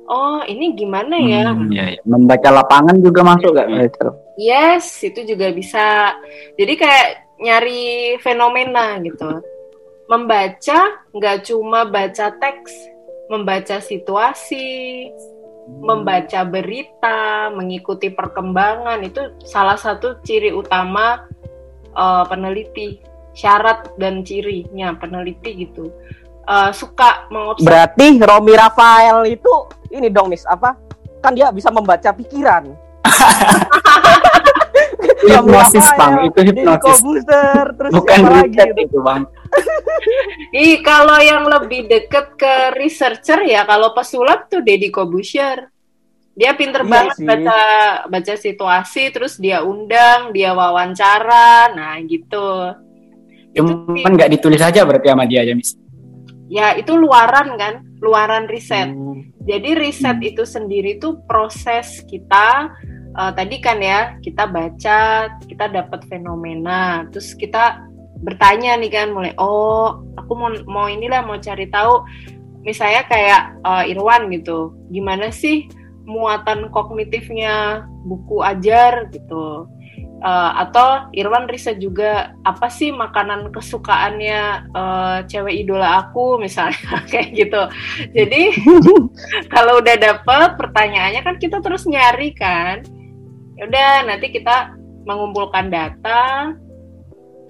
Oh, 0.09 0.41
ini 0.41 0.73
gimana 0.73 1.21
ya? 1.21 1.53
Hmm, 1.53 1.69
iya, 1.69 1.97
iya. 1.97 2.01
Membaca 2.01 2.49
lapangan 2.49 2.97
juga 2.97 3.21
masuk 3.21 3.53
gak? 3.53 3.69
Yes, 4.41 5.05
itu 5.05 5.21
juga 5.21 5.53
bisa. 5.53 6.17
Jadi 6.57 6.73
kayak 6.73 7.07
nyari 7.37 8.17
fenomena 8.17 8.97
gitu. 9.05 9.37
Membaca 10.09 11.05
nggak 11.13 11.37
cuma 11.45 11.85
baca 11.85 12.33
teks, 12.41 12.73
membaca 13.29 13.77
situasi, 13.77 15.05
membaca 15.79 16.41
berita, 16.43 17.49
mengikuti 17.53 18.09
perkembangan 18.11 18.99
itu 19.05 19.37
salah 19.45 19.77
satu 19.77 20.19
ciri 20.25 20.49
utama 20.51 21.25
eh, 21.93 22.23
peneliti. 22.27 23.05
Syarat 23.29 23.95
dan 24.01 24.25
cirinya 24.25 24.97
peneliti 24.99 25.69
gitu. 25.69 25.93
Eh, 26.49 26.71
suka 26.73 27.29
mengobservasi. 27.29 27.69
Berarti 27.69 28.05
Romi 28.19 28.53
Rafael 28.57 29.21
itu 29.29 29.53
ini 29.93 30.09
dong, 30.09 30.33
Miss, 30.33 30.49
apa? 30.49 30.73
Kan 31.21 31.37
dia 31.37 31.53
bisa 31.53 31.69
membaca 31.69 32.09
pikiran. 32.09 32.73
Hipnosis, 35.19 35.87
Bang. 35.93 36.13
Itu 36.25 36.39
hipnosis. 36.41 36.99
Kobuser, 37.01 37.65
terus 37.75 37.91
Bukan 37.91 38.19
lagi 38.23 38.47
riset 38.47 38.67
gitu? 38.69 38.81
itu, 38.87 38.97
Bang. 38.99 39.21
Ih, 40.55 40.79
kalau 40.79 41.17
yang 41.19 41.43
lebih 41.43 41.85
deket 41.85 42.35
ke 42.35 42.53
researcher 42.73 43.43
ya 43.43 43.63
kalau 43.63 43.91
pesulap 43.91 44.47
tuh 44.47 44.61
Deddy 44.61 44.89
Kobusier. 44.89 45.67
Dia 46.33 46.55
pinter 46.55 46.81
Iya 46.81 46.89
banget 46.89 47.15
sih. 47.19 47.27
baca 47.27 47.59
baca 48.07 48.33
situasi 48.33 49.03
terus 49.11 49.35
dia 49.35 49.59
undang, 49.59 50.31
dia 50.31 50.55
wawancara, 50.55 51.75
nah 51.75 51.99
gitu. 51.99 52.71
Cuman 53.51 54.11
nggak 54.15 54.31
ditulis 54.31 54.61
aja 54.61 54.87
berarti 54.87 55.09
sama 55.09 55.27
dia 55.27 55.43
ya, 55.43 55.51
Miss. 55.51 55.75
ya 56.47 56.73
itu 56.73 56.95
luaran 56.95 57.59
kan, 57.59 57.83
luaran 57.99 58.47
riset. 58.47 58.87
Hmm. 58.87 59.35
Jadi 59.43 59.69
riset 59.75 60.15
Hmm. 60.15 60.29
itu 60.31 60.43
sendiri 60.47 60.95
tuh 60.95 61.19
proses 61.27 62.07
kita 62.07 62.71
eh, 63.15 63.31
tadi 63.33 63.55
kan 63.61 63.79
ya 63.81 64.17
kita 64.21 64.45
baca, 64.49 65.01
kita 65.45 65.65
dapat 65.69 66.01
fenomena, 66.09 67.05
terus 67.09 67.33
kita 67.33 67.85
bertanya 68.19 68.75
nih 68.75 68.91
kan 68.91 69.15
mulai 69.15 69.31
oh 69.39 70.03
aku 70.19 70.31
mau 70.35 70.51
mau 70.67 70.91
inilah 70.91 71.23
mau 71.23 71.39
cari 71.39 71.71
tahu 71.71 72.03
misalnya 72.67 73.07
kayak 73.07 73.41
eh, 73.63 73.91
Irwan 73.95 74.29
gitu, 74.33 74.75
gimana 74.91 75.31
sih 75.31 75.69
muatan 76.09 76.73
kognitifnya 76.73 77.85
buku 78.05 78.41
ajar 78.41 79.07
gitu. 79.13 79.69
Eh, 80.19 80.51
atau 80.67 81.07
Irwan 81.15 81.47
riset 81.47 81.79
juga 81.79 82.35
apa 82.43 82.67
sih 82.67 82.91
makanan 82.91 83.55
kesukaannya 83.55 84.67
eh, 84.67 85.17
cewek 85.31 85.63
idola 85.63 86.03
aku 86.03 86.35
misalnya 86.35 86.75
kayak 87.11 87.31
gitu. 87.39 87.61
Jadi 88.11 88.51
kalau 89.53 89.79
udah 89.79 89.95
dapet 89.95 90.49
pertanyaannya 90.59 91.23
kan 91.23 91.35
kita 91.39 91.63
terus 91.63 91.87
nyari 91.87 92.35
kan. 92.35 92.83
Ya 93.59 93.67
udah 93.67 94.07
nanti 94.07 94.31
kita 94.31 94.71
mengumpulkan 95.03 95.67
data 95.67 96.55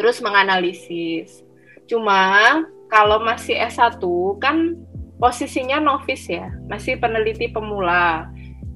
terus 0.01 0.17
menganalisis. 0.25 1.45
Cuma 1.85 2.65
kalau 2.89 3.21
masih 3.21 3.53
S1 3.61 4.01
kan 4.41 4.73
posisinya 5.21 5.77
novice 5.77 6.33
ya, 6.33 6.49
masih 6.65 6.97
peneliti 6.97 7.53
pemula. 7.53 8.25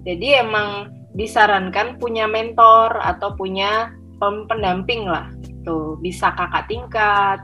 Jadi 0.06 0.38
emang 0.38 0.94
disarankan 1.18 1.98
punya 1.98 2.30
mentor 2.30 3.02
atau 3.02 3.34
punya 3.34 3.90
pendamping 4.22 5.10
lah 5.10 5.34
gitu. 5.42 5.98
Bisa 6.06 6.30
kakak 6.38 6.70
tingkat, 6.70 7.40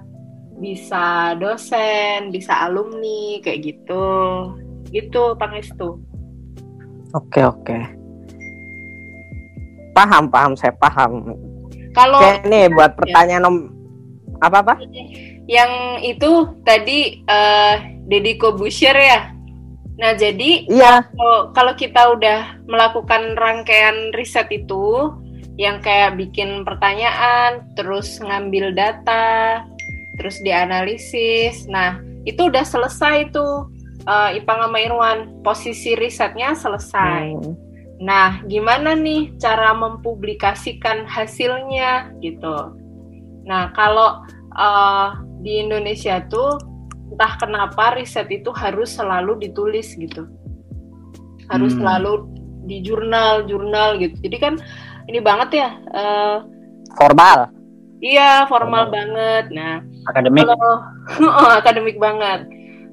bisa 0.62 1.34
dosen, 1.42 2.30
bisa 2.30 2.68
alumni 2.68 3.42
kayak 3.42 3.74
gitu. 3.74 4.06
Gitu 4.94 5.34
Pangestu. 5.40 5.98
Oke 7.18 7.42
oke. 7.42 7.99
Paham 10.00 10.24
paham 10.32 10.52
saya 10.56 10.72
paham. 10.80 11.36
Kalau 11.92 12.24
nih 12.48 12.72
buat 12.72 12.96
pertanyaan 12.96 13.44
om 13.44 13.58
apa 14.40 14.64
apa? 14.64 14.76
yang 15.50 15.98
itu 16.06 16.62
tadi 16.62 17.26
eh 17.26 17.76
Deddy 18.08 18.38
Kobusher 18.40 18.96
ya. 18.96 19.34
Nah, 20.00 20.16
jadi 20.16 20.64
Iya. 20.70 21.04
kalau 21.12 21.52
kalau 21.52 21.74
kita 21.76 22.16
udah 22.16 22.64
melakukan 22.66 23.36
rangkaian 23.36 24.16
riset 24.16 24.48
itu 24.48 25.12
yang 25.60 25.84
kayak 25.84 26.16
bikin 26.16 26.64
pertanyaan, 26.64 27.68
terus 27.76 28.16
ngambil 28.24 28.72
data, 28.72 29.68
terus 30.16 30.40
dianalisis. 30.40 31.68
Nah, 31.68 32.00
itu 32.24 32.48
udah 32.48 32.64
selesai 32.64 33.36
tuh 33.36 33.68
eh, 34.08 34.40
Ipang 34.40 34.64
sama 34.64 34.80
Irwan. 34.80 35.44
Posisi 35.44 35.94
risetnya 36.00 36.56
selesai. 36.56 37.36
Hmm. 37.36 37.69
Nah, 38.00 38.40
gimana 38.48 38.96
nih 38.96 39.36
cara 39.36 39.76
mempublikasikan 39.76 41.04
hasilnya 41.04 42.16
gitu? 42.20 42.72
Nah, 43.44 43.72
kalau 43.76 44.24
eh, 44.52 45.08
di 45.40 45.64
Indonesia 45.64 46.20
tuh 46.28 46.60
entah 47.12 47.36
kenapa 47.38 47.96
riset 47.96 48.28
itu 48.30 48.50
harus 48.52 48.92
selalu 48.92 49.40
ditulis 49.40 49.96
gitu, 49.96 50.28
harus 51.48 51.74
Hmm. 51.76 51.80
selalu 51.80 52.12
di 52.66 52.82
jurnal-jurnal 52.82 53.98
gitu. 53.98 54.16
Jadi 54.22 54.38
kan 54.38 54.54
ini 55.06 55.20
banget 55.20 55.50
ya, 55.58 55.70
eh, 55.92 56.38
Formal. 56.96 57.50
iya 58.00 58.46
formal 58.46 58.88
Formal. 58.88 58.94
banget. 58.94 59.46
Nah, 59.52 59.76
akademik 60.06 60.46
kalau 60.46 60.76
Oh, 61.40 61.50
akademik 61.52 61.98
banget. 61.98 62.46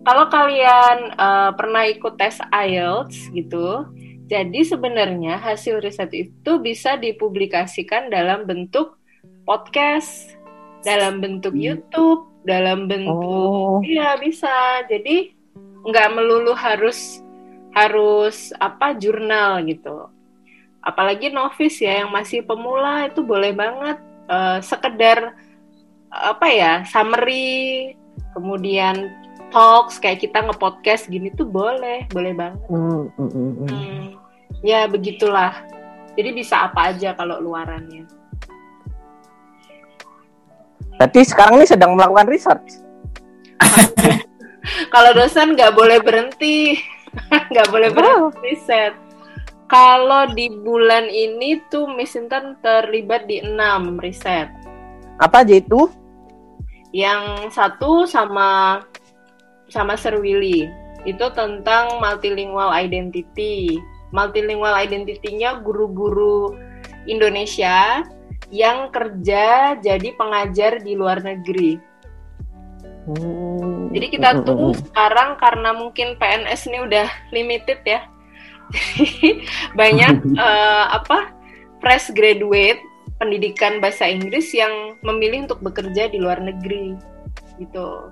Kalau 0.02 0.28
kalian 0.28 0.96
eh, 1.14 1.50
pernah 1.54 1.82
ikut 1.84 2.14
tes 2.16 2.38
IELTS 2.48 3.32
gitu, 3.32 3.84
jadi 4.26 4.60
sebenarnya 4.66 5.38
hasil 5.38 5.78
riset 5.78 6.10
itu 6.10 6.58
bisa 6.58 6.98
dipublikasikan 6.98 8.10
dalam 8.10 8.42
bentuk 8.42 8.98
podcast, 9.46 10.34
dalam 10.82 11.22
bentuk 11.22 11.54
Hmm. 11.54 11.62
YouTube, 11.62 12.22
dalam 12.42 12.90
bentuk 12.90 13.14
Oh. 13.14 13.78
iya 13.86 14.18
bisa. 14.18 14.82
Jadi 14.90 15.30
nggak 15.86 16.08
melulu 16.10 16.52
harus 16.52 17.22
harus 17.70 18.50
apa 18.58 18.98
jurnal 18.98 19.62
gitu. 19.62 20.10
Apalagi 20.82 21.30
novice 21.30 21.82
ya 21.82 22.02
yang 22.02 22.10
masih 22.10 22.42
pemula 22.42 23.06
itu 23.06 23.22
boleh 23.22 23.54
banget 23.54 23.98
eh, 24.26 24.58
sekedar 24.58 25.38
apa 26.10 26.46
ya 26.50 26.82
summary 26.82 27.94
kemudian 28.34 29.06
talks 29.56 29.96
kayak 29.96 30.20
kita 30.20 30.44
nge-podcast 30.44 31.08
gini 31.08 31.32
tuh 31.32 31.48
boleh 31.48 32.04
boleh 32.12 32.36
banget. 32.36 32.60
Hmm, 32.68 33.08
hmm, 33.16 33.30
hmm, 33.32 33.52
hmm. 33.64 34.04
Ya 34.60 34.84
begitulah. 34.84 35.64
Jadi 36.12 36.36
bisa 36.36 36.68
apa 36.68 36.92
aja 36.92 37.16
kalau 37.16 37.40
luarannya. 37.40 38.04
Berarti 41.00 41.20
sekarang 41.24 41.56
ini 41.56 41.64
sedang 41.64 41.96
melakukan 41.96 42.28
research. 42.28 42.84
kalau 44.94 45.16
dosen 45.16 45.56
nggak 45.56 45.72
boleh 45.72 46.04
berhenti. 46.04 46.76
Nggak 47.48 47.72
boleh 47.72 47.88
berhenti 47.96 48.36
riset. 48.44 48.92
Kalau 49.72 50.28
di 50.36 50.52
bulan 50.52 51.08
ini 51.08 51.64
tuh 51.72 51.88
Miss 51.88 52.12
Intan 52.12 52.60
terlibat 52.60 53.24
di 53.24 53.40
enam 53.40 53.96
riset. 53.96 54.52
Apa 55.16 55.40
aja 55.40 55.56
itu? 55.56 55.88
yang 56.96 57.52
satu 57.52 58.08
sama 58.08 58.80
sama 59.70 59.98
Sir 59.98 60.18
Willy 60.18 60.66
itu 61.06 61.26
tentang 61.32 62.02
multilingual 62.02 62.74
identity. 62.74 63.78
Multilingual 64.10 64.74
identity-nya 64.74 65.62
guru-guru 65.62 66.54
Indonesia 67.06 68.02
yang 68.50 68.90
kerja 68.94 69.74
jadi 69.78 70.08
pengajar 70.14 70.82
di 70.82 70.94
luar 70.94 71.22
negeri. 71.22 71.78
Hmm, 73.06 73.94
Jadi 73.94 74.06
kita 74.18 74.34
hmm, 74.34 74.38
hmm, 74.42 74.46
tuh 74.46 74.58
hmm. 74.58 74.78
sekarang 74.90 75.30
karena 75.38 75.70
mungkin 75.74 76.18
PNS 76.18 76.60
ini 76.66 76.78
udah 76.82 77.06
limited 77.30 77.80
ya. 77.86 78.02
Jadi 78.74 79.46
banyak 79.78 80.14
eh, 80.42 80.84
apa 80.90 81.30
fresh 81.78 82.10
graduate 82.10 82.82
pendidikan 83.22 83.78
bahasa 83.78 84.10
Inggris 84.10 84.50
yang 84.50 84.98
memilih 85.06 85.46
untuk 85.46 85.62
bekerja 85.62 86.10
di 86.10 86.18
luar 86.18 86.42
negeri 86.42 86.98
gitu. 87.62 88.10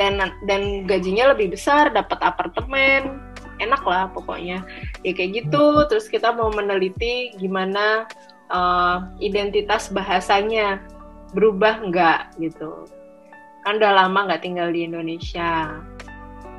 Dan 0.00 0.18
dan 0.48 0.62
gajinya 0.88 1.36
lebih 1.36 1.52
besar, 1.52 1.92
dapat 1.92 2.18
apartemen, 2.24 3.20
enak 3.60 3.82
lah 3.84 4.08
pokoknya. 4.10 4.64
Ya 5.06 5.12
kayak 5.12 5.44
gitu. 5.44 5.86
Terus 5.86 6.08
kita 6.08 6.32
mau 6.32 6.50
meneliti 6.50 7.34
gimana 7.36 8.08
eh, 8.50 8.96
identitas 9.20 9.92
bahasanya 9.92 10.82
berubah 11.32 11.84
nggak 11.88 12.20
gitu. 12.40 12.88
Kan 13.62 13.78
udah 13.78 14.04
lama 14.04 14.28
nggak 14.28 14.42
tinggal 14.42 14.68
di 14.72 14.84
Indonesia. 14.88 15.80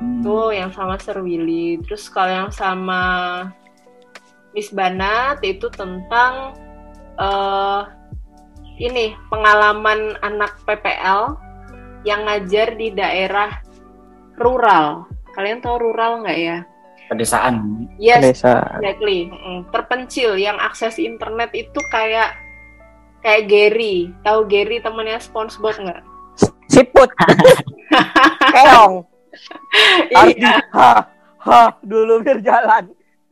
Hmm. 0.00 0.22
Tuh 0.22 0.50
yang 0.50 0.70
sama 0.74 0.98
Sir 0.98 1.20
Willy. 1.22 1.78
Terus 1.84 2.10
kalau 2.10 2.30
yang 2.30 2.50
sama 2.54 3.02
Miss 4.54 4.70
Banat 4.70 5.42
itu 5.42 5.66
tentang 5.70 6.54
eh 7.14 7.82
ini 8.74 9.14
pengalaman 9.30 10.18
anak 10.26 10.58
PPL 10.66 11.38
yang 12.04 12.28
ngajar 12.28 12.76
di 12.76 12.92
daerah 12.92 13.60
rural. 14.38 15.08
Kalian 15.34 15.58
tahu 15.64 15.90
rural 15.90 16.22
nggak 16.22 16.38
ya? 16.38 16.58
pedesaan 17.04 17.86
Yes, 18.00 18.22
Desa. 18.24 18.64
exactly. 18.80 19.28
Terpencil 19.70 20.40
yang 20.40 20.56
akses 20.58 20.96
internet 20.98 21.52
itu 21.52 21.78
kayak 21.92 22.34
kayak 23.20 23.46
Gary. 23.48 24.12
Tahu 24.24 24.48
Gary 24.48 24.80
temannya 24.80 25.20
SpongeBob 25.20 25.76
nggak? 25.78 26.02
Siput. 26.68 27.10
Keong. 28.54 28.94
Iya, 30.14 30.62
ha, 30.70 31.06
ha, 31.42 31.62
dulu 31.82 32.22
biar 32.22 32.38
jalan. 32.42 32.84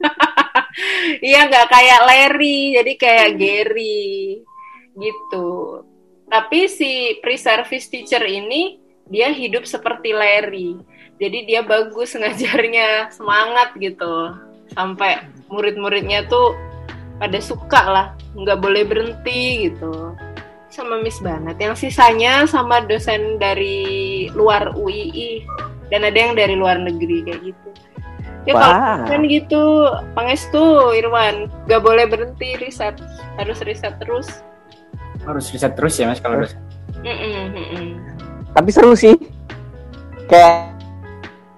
iya 1.26 1.46
nggak 1.46 1.66
kayak 1.70 2.00
Larry, 2.06 2.74
jadi 2.74 2.92
kayak 2.98 3.28
Gary 3.38 4.42
gitu. 4.98 5.50
Tapi 6.32 6.64
si 6.64 7.20
pre-service 7.20 7.92
teacher 7.92 8.24
ini 8.24 8.80
dia 9.12 9.28
hidup 9.28 9.68
seperti 9.68 10.16
Larry. 10.16 10.80
Jadi 11.20 11.44
dia 11.44 11.60
bagus 11.60 12.14
ngajarnya, 12.18 13.12
semangat 13.12 13.76
gitu. 13.76 14.32
Sampai 14.72 15.28
murid-muridnya 15.52 16.24
tuh 16.32 16.56
pada 17.20 17.36
suka 17.44 17.82
lah, 17.84 18.06
nggak 18.32 18.58
boleh 18.64 18.88
berhenti 18.88 19.68
gitu. 19.68 20.16
Sama 20.72 21.04
Miss 21.04 21.20
Banat. 21.20 21.60
Yang 21.60 21.84
sisanya 21.84 22.48
sama 22.48 22.80
dosen 22.88 23.36
dari 23.36 24.32
luar 24.32 24.72
UII 24.72 25.44
dan 25.92 26.08
ada 26.08 26.16
yang 26.16 26.32
dari 26.32 26.56
luar 26.56 26.80
negeri 26.80 27.28
kayak 27.28 27.52
gitu. 27.52 27.68
Ya 28.42 28.58
kalau 28.58 29.06
kan 29.06 29.22
gitu, 29.28 29.62
Pangestu 30.18 30.96
Irwan, 30.96 31.46
nggak 31.68 31.82
boleh 31.84 32.08
berhenti 32.10 32.58
riset, 32.58 32.98
harus 33.38 33.60
riset 33.62 33.94
terus. 34.02 34.42
Harus 35.22 35.44
riset 35.54 35.72
terus 35.78 35.94
ya 35.98 36.10
mas 36.10 36.18
kalau 36.18 36.42
dosen 36.42 36.58
Mm-mm, 37.02 37.50
mm-mm. 37.50 37.86
Tapi 38.52 38.68
seru 38.70 38.94
sih. 38.94 39.16
Kayak 40.28 40.76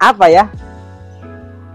apa 0.01 0.25
ya? 0.31 0.45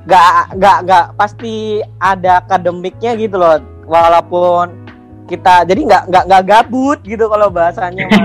Gak, 0.09 0.59
gak, 0.59 0.79
gak 0.89 1.07
pasti 1.15 1.85
ada 2.01 2.43
akademiknya 2.43 3.15
gitu 3.15 3.37
loh. 3.39 3.61
Walaupun 3.87 4.91
kita 5.31 5.63
jadi 5.63 5.87
nggak 5.87 6.03
nggak 6.11 6.25
nggak 6.27 6.45
gabut 6.47 6.99
gitu 7.07 7.31
kalau 7.31 7.49
bahasanya. 7.53 8.07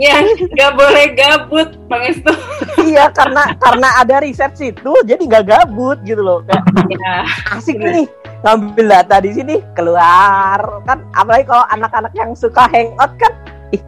Ya, 0.00 0.16
nggak 0.24 0.80
boleh 0.80 1.12
gabut, 1.12 1.76
Pangestu. 1.84 2.32
iya 2.88 3.12
karena 3.12 3.52
karena 3.60 4.00
ada 4.00 4.24
riset 4.24 4.56
situ 4.56 4.96
jadi 5.04 5.20
nggak 5.20 5.44
gabut 5.44 6.00
gitu 6.08 6.24
loh. 6.24 6.40
Kayak 6.48 6.64
Ya, 6.88 7.28
asik 7.52 7.76
nih 7.76 8.08
ngambil 8.40 8.86
data 8.88 9.16
di 9.20 9.30
sini 9.36 9.54
keluar. 9.76 10.82
Kan 10.88 11.04
apalagi 11.12 11.44
kalau 11.48 11.64
anak-anak 11.68 12.12
yang 12.16 12.32
suka 12.32 12.66
hangout 12.72 13.12
kan 13.20 13.32
ih 13.72 13.82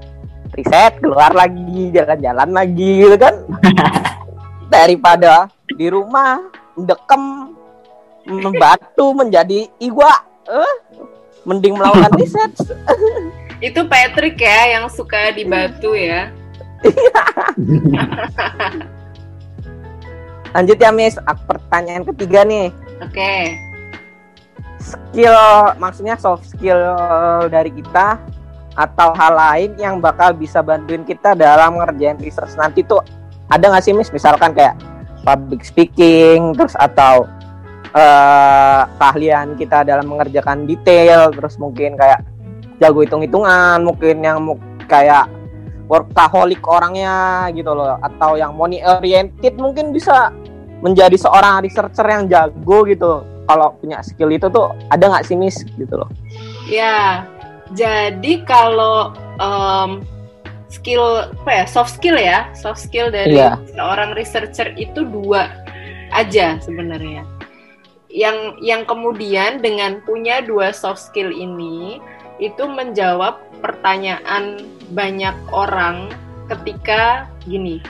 riset 0.52 1.00
keluar 1.00 1.32
lagi 1.32 1.92
jalan-jalan 1.92 2.50
lagi 2.52 2.90
gitu 3.04 3.16
kan. 3.16 3.34
Daripada 4.72 5.48
di 5.68 5.88
rumah 5.88 6.40
dekem 6.76 7.52
membatu 8.24 9.12
menjadi 9.12 9.68
igwa 9.82 10.12
eh 10.48 10.74
mending 11.48 11.76
melakukan 11.76 12.12
riset. 12.20 12.52
Itu 13.66 13.86
Patrick 13.86 14.42
ya 14.42 14.78
yang 14.78 14.90
suka 14.90 15.30
di 15.30 15.46
batu 15.46 15.94
ya. 15.94 16.34
lanjut 20.50 20.78
ya 20.82 20.90
Miss. 20.90 21.14
Pertanyaan 21.46 22.02
ketiga 22.10 22.42
nih. 22.42 22.74
Oke. 22.98 23.71
Skill 24.82 25.38
maksudnya 25.78 26.18
soft 26.18 26.50
skill 26.50 26.78
dari 27.48 27.70
kita 27.70 28.18
atau 28.72 29.12
hal 29.12 29.32
lain 29.36 29.70
yang 29.76 30.00
bakal 30.00 30.32
bisa 30.32 30.64
bantuin 30.64 31.04
kita 31.04 31.36
dalam 31.36 31.76
ngerjain 31.76 32.16
research. 32.20 32.56
Nanti 32.56 32.84
tuh 32.84 33.00
ada 33.52 33.68
nggak 33.68 33.84
sih 33.84 33.92
mis 33.92 34.08
misalkan 34.08 34.56
kayak 34.56 34.76
public 35.22 35.62
speaking 35.62 36.56
terus 36.56 36.74
atau 36.74 37.28
uh, 37.92 38.82
keahlian 38.98 39.54
kita 39.60 39.84
dalam 39.86 40.08
mengerjakan 40.08 40.64
detail 40.64 41.30
terus 41.30 41.60
mungkin 41.60 41.94
kayak 41.94 42.24
jago 42.80 43.04
hitung-hitungan 43.04 43.78
mungkin 43.84 44.24
yang 44.24 44.38
kayak 44.90 45.30
workaholic 45.86 46.64
orangnya 46.64 47.46
gitu 47.52 47.76
loh 47.76 48.00
atau 48.00 48.40
yang 48.40 48.56
money 48.56 48.80
oriented 48.82 49.54
mungkin 49.60 49.92
bisa 49.92 50.32
menjadi 50.82 51.14
seorang 51.14 51.62
researcher 51.62 52.06
yang 52.08 52.26
jago 52.26 52.82
gitu 52.88 53.22
kalau 53.48 53.74
punya 53.78 53.98
skill 54.04 54.30
itu 54.30 54.46
tuh 54.50 54.70
ada 54.92 55.08
nggak 55.08 55.26
sih 55.26 55.36
mis 55.38 55.56
gitu 55.78 55.94
loh 55.98 56.10
ya 56.70 57.26
jadi 57.72 58.44
kalau 58.44 59.16
um, 59.40 60.04
skill 60.72 61.28
apa 61.44 61.50
ya 61.52 61.64
soft 61.68 61.92
skill 62.00 62.16
ya 62.16 62.48
soft 62.56 62.80
skill 62.80 63.12
dari 63.12 63.36
yeah. 63.36 63.60
seorang 63.76 64.16
researcher 64.16 64.72
itu 64.80 65.04
dua 65.04 65.52
aja 66.12 66.60
sebenarnya. 66.60 67.24
Yang 68.12 68.60
yang 68.60 68.84
kemudian 68.84 69.64
dengan 69.64 70.04
punya 70.04 70.44
dua 70.44 70.70
soft 70.72 71.00
skill 71.00 71.32
ini 71.32 72.00
itu 72.36 72.64
menjawab 72.68 73.40
pertanyaan 73.64 74.60
banyak 74.92 75.32
orang 75.52 76.12
ketika 76.52 77.28
gini, 77.48 77.80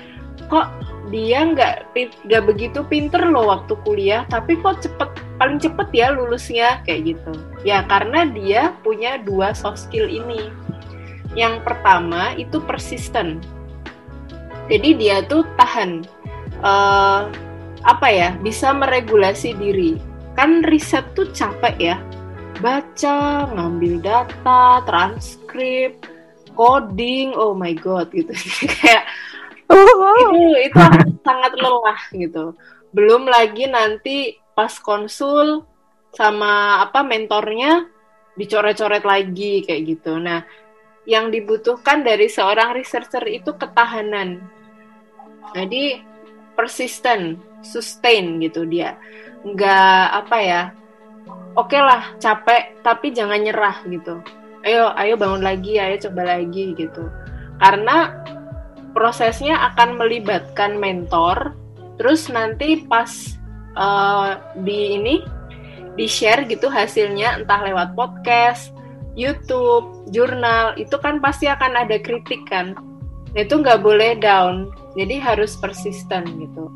kok 0.53 0.69
dia 1.09 1.49
nggak 1.49 1.97
nggak 2.29 2.45
begitu 2.45 2.85
pinter 2.85 3.25
loh 3.25 3.49
waktu 3.49 3.73
kuliah, 3.89 4.29
tapi 4.29 4.61
kok 4.61 4.85
cepet 4.85 5.09
paling 5.41 5.57
cepet 5.57 5.89
ya 5.97 6.13
lulusnya 6.13 6.85
kayak 6.85 7.17
gitu. 7.17 7.33
Ya 7.65 7.89
karena 7.89 8.29
dia 8.29 8.77
punya 8.85 9.17
dua 9.17 9.57
soft 9.57 9.89
skill 9.89 10.13
ini. 10.13 10.53
Yang 11.33 11.65
pertama 11.65 12.37
itu 12.37 12.61
persisten. 12.61 13.41
Jadi 14.69 14.93
dia 15.01 15.25
tuh 15.25 15.49
tahan, 15.57 16.05
uh, 16.61 17.33
apa 17.89 18.09
ya, 18.13 18.37
bisa 18.45 18.77
meregulasi 18.77 19.57
diri. 19.57 19.97
Kan 20.37 20.61
riset 20.69 21.09
tuh 21.17 21.33
capek 21.33 21.77
ya, 21.81 21.97
baca, 22.61 23.49
ngambil 23.53 24.05
data, 24.05 24.85
transkrip, 24.85 26.05
coding, 26.53 27.33
oh 27.37 27.57
my 27.57 27.73
god 27.73 28.13
gitu. 28.13 28.33
Kayak 28.81 29.09
itu 29.71 30.47
itu 30.71 30.81
sangat 31.23 31.53
lelah 31.59 32.01
gitu. 32.13 32.57
Belum 32.93 33.25
lagi 33.29 33.71
nanti 33.71 34.37
pas 34.53 34.73
konsul 34.79 35.65
sama 36.13 36.85
apa 36.85 37.01
mentornya 37.01 37.89
dicoret-coret 38.37 39.05
lagi 39.05 39.65
kayak 39.65 39.83
gitu. 39.97 40.17
Nah, 40.21 40.45
yang 41.09 41.33
dibutuhkan 41.33 42.05
dari 42.07 42.31
seorang 42.31 42.77
researcher 42.77 43.25
itu 43.27 43.53
ketahanan. 43.57 44.39
Jadi 45.53 46.01
persisten, 46.55 47.41
sustain 47.65 48.39
gitu 48.41 48.65
dia. 48.69 48.97
Nggak 49.43 50.05
apa 50.25 50.37
ya? 50.39 50.63
Oke 51.53 51.77
okay 51.77 51.83
lah, 51.85 52.17
capek 52.17 52.81
tapi 52.81 53.13
jangan 53.13 53.41
nyerah 53.43 53.85
gitu. 53.85 54.23
Ayo, 54.63 54.95
ayo 54.95 55.19
bangun 55.19 55.43
lagi, 55.43 55.77
ayo 55.77 55.99
coba 56.09 56.39
lagi 56.39 56.73
gitu. 56.79 57.05
Karena 57.59 58.15
prosesnya 58.93 59.73
akan 59.73 59.97
melibatkan 59.97 60.77
mentor, 60.77 61.57
terus 61.97 62.29
nanti 62.29 62.85
pas 62.89 63.09
uh, 63.77 64.41
di 64.65 64.97
ini 65.01 65.17
di 65.93 66.09
share 66.09 66.49
gitu 66.49 66.73
hasilnya 66.73 67.45
entah 67.45 67.61
lewat 67.61 67.93
podcast, 67.93 68.73
YouTube, 69.13 70.09
jurnal 70.09 70.73
itu 70.81 70.97
kan 70.97 71.21
pasti 71.21 71.49
akan 71.49 71.85
ada 71.85 72.01
kritik 72.01 72.49
kan. 72.49 72.73
Nah, 73.33 73.41
itu 73.45 73.61
nggak 73.61 73.81
boleh 73.81 74.17
down, 74.21 74.69
jadi 74.97 75.21
harus 75.21 75.57
persisten 75.57 76.25
gitu. 76.41 76.69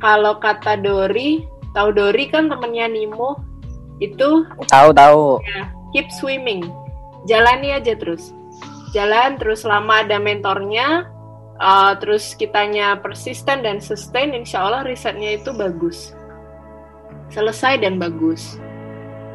Kalau 0.00 0.40
kata 0.40 0.80
Dori, 0.80 1.44
tahu 1.72 1.92
Dori 1.92 2.24
kan 2.28 2.48
temennya 2.48 2.88
Nimo 2.88 3.36
itu 4.00 4.46
tahu 4.70 4.88
tahu. 4.94 5.42
Ya, 5.44 5.68
keep 5.92 6.08
swimming, 6.20 6.68
jalani 7.28 7.76
aja 7.76 7.96
terus, 7.96 8.32
jalan 8.96 9.36
terus 9.36 9.66
lama 9.66 10.04
ada 10.04 10.16
mentornya, 10.16 11.08
uh, 11.58 11.92
terus 11.98 12.34
kitanya 12.34 12.98
persisten 12.98 13.62
dan 13.62 13.82
sustain, 13.82 14.34
insya 14.34 14.64
Allah 14.64 14.86
risetnya 14.86 15.38
itu 15.38 15.54
bagus, 15.54 16.14
selesai 17.30 17.82
dan 17.82 17.98
bagus. 17.98 18.58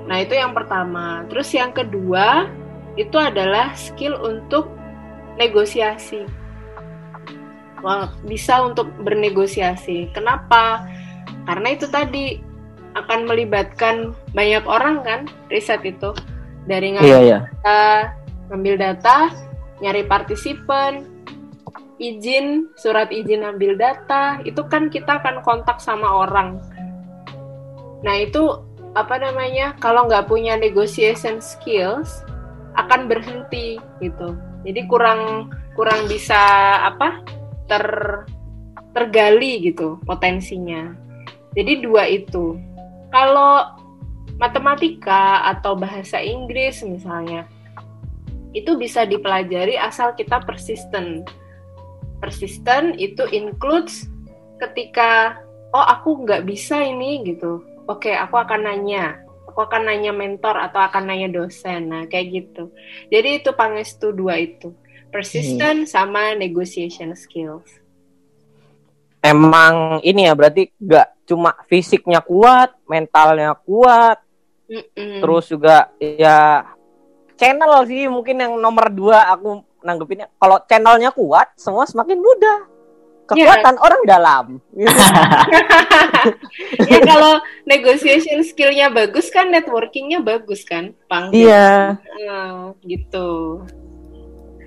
Nah 0.07 0.19
itu 0.19 0.35
yang 0.35 0.51
pertama. 0.51 1.23
Terus 1.31 1.49
yang 1.55 1.71
kedua 1.71 2.51
itu 2.99 3.15
adalah 3.15 3.71
skill 3.75 4.19
untuk 4.19 4.67
negosiasi. 5.39 6.27
Wah, 7.83 8.11
bisa 8.23 8.63
untuk 8.63 8.87
bernegosiasi. 9.03 10.11
Kenapa? 10.15 10.87
Karena 11.43 11.75
itu 11.75 11.87
tadi 11.91 12.39
akan 12.93 13.25
melibatkan 13.25 14.13
banyak 14.31 14.63
orang 14.69 15.01
kan 15.01 15.21
riset 15.49 15.81
itu 15.83 16.13
dari 16.69 16.95
ngambil 16.95 17.09
iya, 17.09 17.19
iya. 17.19 17.39
data, 17.49 17.83
ngambil 18.53 18.75
data, 18.79 19.17
nyari 19.83 20.03
partisipan, 20.07 21.12
izin, 22.03 22.67
surat 22.75 23.07
izin 23.07 23.47
ambil 23.47 23.79
data, 23.79 24.43
itu 24.43 24.59
kan 24.67 24.91
kita 24.91 25.23
akan 25.23 25.39
kontak 25.39 25.79
sama 25.79 26.27
orang. 26.27 26.59
Nah 28.03 28.15
itu 28.19 28.59
apa 28.93 29.15
namanya? 29.17 29.73
Kalau 29.79 30.11
nggak 30.11 30.27
punya 30.27 30.59
negotiation 30.59 31.39
skills, 31.39 32.21
akan 32.75 33.07
berhenti 33.07 33.79
gitu. 34.03 34.35
Jadi 34.67 34.81
kurang 34.91 35.51
kurang 35.79 36.05
bisa 36.11 36.39
apa? 36.83 37.23
ter 37.63 37.87
tergali 38.91 39.71
gitu 39.71 39.97
potensinya. 40.03 40.91
Jadi 41.55 41.79
dua 41.79 42.11
itu. 42.11 42.59
Kalau 43.07 43.71
matematika 44.35 45.47
atau 45.47 45.77
bahasa 45.77 46.19
Inggris 46.19 46.83
misalnya 46.83 47.47
itu 48.53 48.77
bisa 48.77 49.07
dipelajari 49.07 49.79
asal 49.79 50.13
kita 50.13 50.43
persisten. 50.45 51.25
Persisten 52.23 52.95
itu 52.95 53.27
includes 53.35 54.07
ketika 54.63 55.43
oh 55.75 55.83
aku 55.83 56.23
nggak 56.23 56.47
bisa 56.47 56.79
ini 56.79 57.19
gitu. 57.27 57.59
Oke, 57.83 58.15
aku 58.15 58.39
akan 58.39 58.63
nanya. 58.63 59.19
Aku 59.51 59.59
akan 59.59 59.91
nanya 59.91 60.15
mentor 60.15 60.55
atau 60.55 60.79
akan 60.79 61.11
nanya 61.11 61.27
dosen. 61.27 61.91
Nah, 61.91 62.07
kayak 62.07 62.31
gitu. 62.31 62.71
Jadi 63.11 63.43
itu 63.43 63.51
pangestu 63.51 64.15
dua 64.15 64.39
itu. 64.39 64.71
Persisten 65.11 65.83
hmm. 65.83 65.91
sama 65.91 66.31
negotiation 66.39 67.11
skills. 67.11 67.83
Emang 69.19 69.99
ini 69.99 70.23
ya 70.23 70.33
berarti 70.33 70.71
nggak 70.79 71.27
cuma 71.27 71.51
fisiknya 71.67 72.23
kuat, 72.23 72.71
mentalnya 72.87 73.51
kuat, 73.67 74.23
Mm-mm. 74.67 75.19
terus 75.19 75.51
juga 75.51 75.91
ya 75.99 76.63
channel 77.35 77.83
sih 77.83 78.07
mungkin 78.07 78.39
yang 78.39 78.53
nomor 78.57 78.87
dua 78.87 79.27
aku 79.31 79.63
nanggepinnya. 79.83 80.31
Kalau 80.39 80.57
channelnya 80.65 81.11
kuat, 81.11 81.53
semua 81.59 81.85
semakin 81.85 82.17
mudah 82.17 82.71
kekuatan 83.23 83.79
yeah. 83.79 83.83
orang 83.83 84.01
dalam. 84.03 84.45
ya 86.91 86.99
kalau 87.07 87.39
negotiation 87.63 88.43
skillnya 88.43 88.91
bagus 88.91 89.31
kan 89.31 89.47
networkingnya 89.47 90.19
bagus 90.19 90.67
kan, 90.67 90.91
Pang. 91.07 91.31
Iya. 91.31 91.99
Yeah. 92.19 92.75
gitu. 92.83 93.63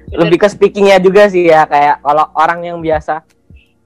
Lebih 0.09 0.41
ke 0.41 0.49
speakingnya 0.49 1.03
juga 1.03 1.29
sih 1.29 1.51
ya 1.51 1.67
kayak 1.67 2.01
kalau 2.01 2.31
orang 2.39 2.65
yang 2.65 2.79
biasa 2.81 3.27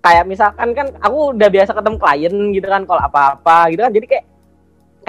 kayak 0.01 0.25
misalkan 0.29 0.73
kan 0.73 0.87
aku 1.01 1.37
udah 1.37 1.49
biasa 1.53 1.77
ketemu 1.77 1.97
klien 2.01 2.35
gitu 2.57 2.67
kan 2.69 2.83
kalau 2.89 3.03
apa-apa 3.05 3.69
gitu 3.73 3.81
kan 3.85 3.93
jadi 3.93 4.07
kayak 4.09 4.25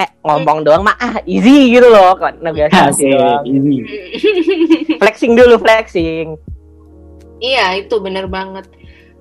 kayak 0.02 0.18
ngomong 0.26 0.66
doang 0.66 0.82
mah 0.82 0.98
ah 0.98 1.22
easy 1.30 1.78
gitu 1.78 1.86
loh 1.86 2.18
kan 2.18 2.34
negosiasi 2.42 3.14
doang. 3.14 3.46
flexing 4.98 5.38
dulu 5.38 5.62
flexing. 5.62 6.34
Iya 7.38 7.78
itu 7.78 7.96
bener 8.02 8.26
banget. 8.26 8.66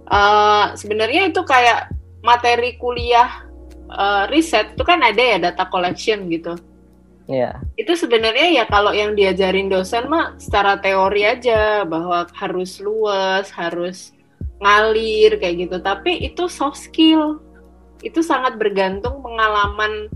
Uh, 0.09 0.73
sebenarnya 0.73 1.29
itu 1.29 1.45
kayak 1.45 1.93
materi 2.25 2.81
kuliah 2.81 3.45
uh, 3.93 4.25
riset 4.33 4.73
itu 4.73 4.83
kan 4.89 5.05
ada 5.05 5.21
ya 5.21 5.37
data 5.37 5.69
collection 5.69 6.33
gitu. 6.33 6.57
Iya. 7.29 7.61
Yeah. 7.61 7.85
Itu 7.87 7.93
sebenarnya 8.01 8.49
ya 8.57 8.65
kalau 8.65 8.97
yang 8.97 9.13
diajarin 9.13 9.69
dosen 9.69 10.09
mah 10.09 10.41
secara 10.41 10.81
teori 10.81 11.29
aja 11.29 11.85
bahwa 11.85 12.25
harus 12.33 12.81
luas, 12.81 13.53
harus 13.53 14.17
ngalir 14.65 15.37
kayak 15.37 15.69
gitu. 15.69 15.77
Tapi 15.85 16.25
itu 16.25 16.49
soft 16.49 16.81
skill. 16.81 17.45
Itu 18.01 18.25
sangat 18.25 18.57
bergantung 18.57 19.21
pengalaman 19.21 20.09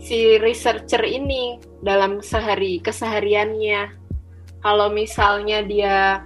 si 0.00 0.36
researcher 0.40 1.02
ini 1.04 1.58
dalam 1.80 2.20
sehari 2.20 2.80
kesehariannya. 2.80 4.02
Kalau 4.64 4.88
misalnya 4.88 5.60
dia 5.60 6.24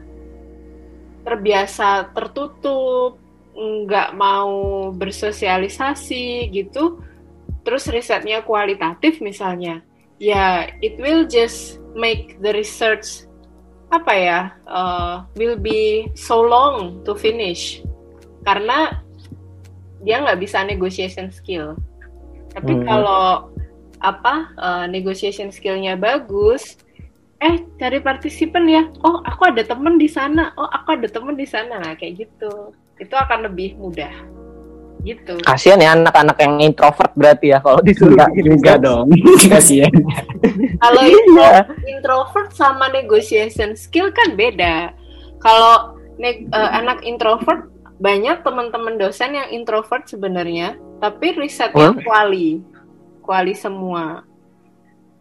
terbiasa 1.26 2.14
tertutup, 2.14 3.18
nggak 3.58 4.14
mau 4.14 4.88
bersosialisasi 4.94 6.46
gitu, 6.54 7.02
terus 7.66 7.90
risetnya 7.90 8.46
kualitatif 8.46 9.18
misalnya, 9.18 9.82
ya 10.22 10.70
it 10.78 10.94
will 11.02 11.26
just 11.26 11.82
make 11.98 12.38
the 12.38 12.54
research 12.54 13.26
apa 13.88 14.12
ya 14.12 14.40
uh, 14.68 15.24
will 15.32 15.56
be 15.56 16.12
so 16.12 16.44
long 16.44 17.00
to 17.08 17.16
finish 17.16 17.80
karena 18.44 19.00
dia 20.04 20.20
nggak 20.20 20.44
bisa 20.44 20.60
negotiation 20.62 21.32
skill 21.32 21.72
tapi 22.52 22.76
Hmm. 22.76 22.84
kalau 22.84 23.48
apa 23.98 24.54
uh, 24.54 24.84
negotiation 24.86 25.50
skillnya 25.50 25.98
bagus 25.98 26.78
eh 27.38 27.62
cari 27.78 28.02
partisipan 28.02 28.66
ya 28.66 28.82
oh 29.02 29.22
aku 29.22 29.50
ada 29.50 29.62
temen 29.62 29.94
di 29.94 30.10
sana 30.10 30.50
oh 30.58 30.66
aku 30.66 30.98
ada 30.98 31.06
temen 31.06 31.38
di 31.38 31.46
sana 31.46 31.78
nah, 31.78 31.94
kayak 31.94 32.26
gitu 32.26 32.74
itu 32.98 33.14
akan 33.14 33.46
lebih 33.46 33.78
mudah 33.78 34.10
gitu 35.06 35.38
Kasian 35.46 35.78
ya 35.78 35.94
anak-anak 35.94 36.34
yang 36.42 36.58
introvert 36.58 37.14
berarti 37.14 37.54
ya 37.54 37.62
kalau 37.62 37.78
disuruh 37.78 38.18
Enggak 38.18 38.34
sketch. 38.34 38.82
dong. 38.82 39.06
Kasihan. 39.54 39.94
Kalau 40.82 41.00
Iya. 41.06 41.14
intro- 41.14 41.66
introvert 41.86 42.50
sama 42.50 42.90
negotiation 42.90 43.78
skill 43.78 44.10
kan 44.10 44.34
beda. 44.34 44.90
Kalau 45.38 45.94
eh, 46.18 46.42
anak 46.50 47.06
introvert 47.06 47.70
banyak 48.02 48.42
teman-teman 48.42 48.98
dosen 48.98 49.38
yang 49.38 49.48
introvert 49.54 50.06
sebenarnya, 50.10 50.74
tapi 50.98 51.34
risetnya 51.34 51.94
Hmm. 51.94 52.02
kuali, 52.02 52.58
kuali 53.28 53.52
semua. 53.52 54.24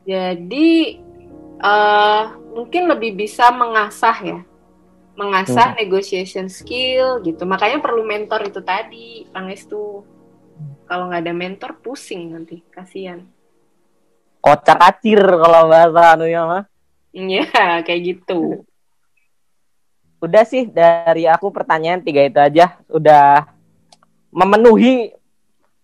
Jadi 0.07 0.95
eh, 1.59 2.23
mungkin 2.55 2.87
lebih 2.87 3.19
bisa 3.19 3.51
mengasah 3.51 4.15
ya, 4.23 4.39
mengasah 5.19 5.75
negotiation 5.75 6.47
skill 6.47 7.19
gitu. 7.27 7.43
Makanya 7.43 7.83
perlu 7.83 8.07
mentor 8.07 8.47
itu 8.47 8.63
tadi, 8.63 9.27
Pangestu. 9.35 10.07
Kalau 10.87 11.11
nggak 11.11 11.27
ada 11.27 11.35
mentor 11.35 11.71
pusing 11.83 12.31
nanti, 12.31 12.63
kasihan. 12.71 13.27
Kocak 14.39 14.79
kacir 14.79 15.19
kalau 15.19 15.67
bahasa 15.67 16.15
anunya 16.15 16.47
mah. 16.47 16.63
Iya, 17.11 17.43
kayak 17.85 18.01
gitu. 18.07 18.63
Udah 20.23 20.47
sih 20.47 20.63
dari 20.63 21.27
aku 21.27 21.51
pertanyaan 21.51 21.99
tiga 21.99 22.23
itu 22.23 22.39
aja 22.39 22.79
udah 22.87 23.51
memenuhi 24.31 25.11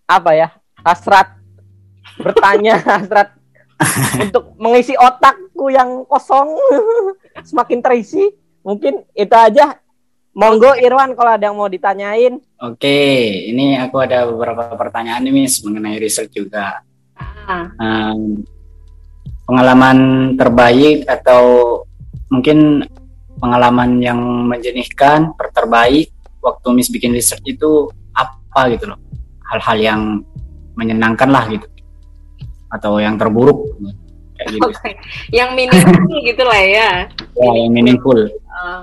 apa 0.08 0.30
ya 0.34 0.48
hasrat 0.82 1.33
bertanya 2.18 2.78
hasrat 2.88 3.34
untuk 4.20 4.54
mengisi 4.56 4.94
otakku 4.94 5.68
yang 5.68 6.06
kosong 6.06 6.54
semakin 7.48 7.80
terisi 7.82 8.30
mungkin 8.64 9.04
itu 9.12 9.34
aja. 9.34 9.78
Monggo 10.34 10.74
Irwan 10.74 11.14
kalau 11.14 11.30
ada 11.30 11.46
yang 11.46 11.54
mau 11.54 11.70
ditanyain. 11.70 12.42
Oke, 12.58 12.98
ini 13.54 13.78
aku 13.78 14.02
ada 14.02 14.26
beberapa 14.26 14.66
pertanyaan 14.74 15.22
nih 15.22 15.30
Miss 15.30 15.62
mengenai 15.62 15.94
riset 16.02 16.26
juga. 16.34 16.82
Ah, 17.14 17.70
Um, 17.78 18.42
pengalaman 19.46 19.98
terbaik 20.34 21.06
atau 21.06 21.42
mungkin 22.34 22.82
pengalaman 23.38 24.02
yang 24.02 24.18
menjenihkan, 24.50 25.38
terbaik 25.54 26.10
waktu 26.42 26.66
Miss 26.74 26.90
bikin 26.90 27.14
riset 27.14 27.38
itu 27.46 27.86
apa 28.10 28.74
gitu 28.74 28.90
loh? 28.90 28.98
Hal-hal 29.54 29.78
yang 29.78 30.02
menyenangkan 30.74 31.30
lah 31.30 31.46
gitu, 31.46 31.70
atau 32.74 32.98
yang 32.98 33.14
terburuk 33.14 33.70
kayak 34.34 34.48
gitu. 34.58 34.66
Oke, 34.66 34.90
yang 35.30 35.50
minimal 35.54 36.10
gitu 36.28 36.42
lah 36.42 36.62
ya. 36.62 36.90
Ya, 37.38 37.50
yang 37.54 37.70
meaningful. 37.72 38.18
Eh, 38.26 38.82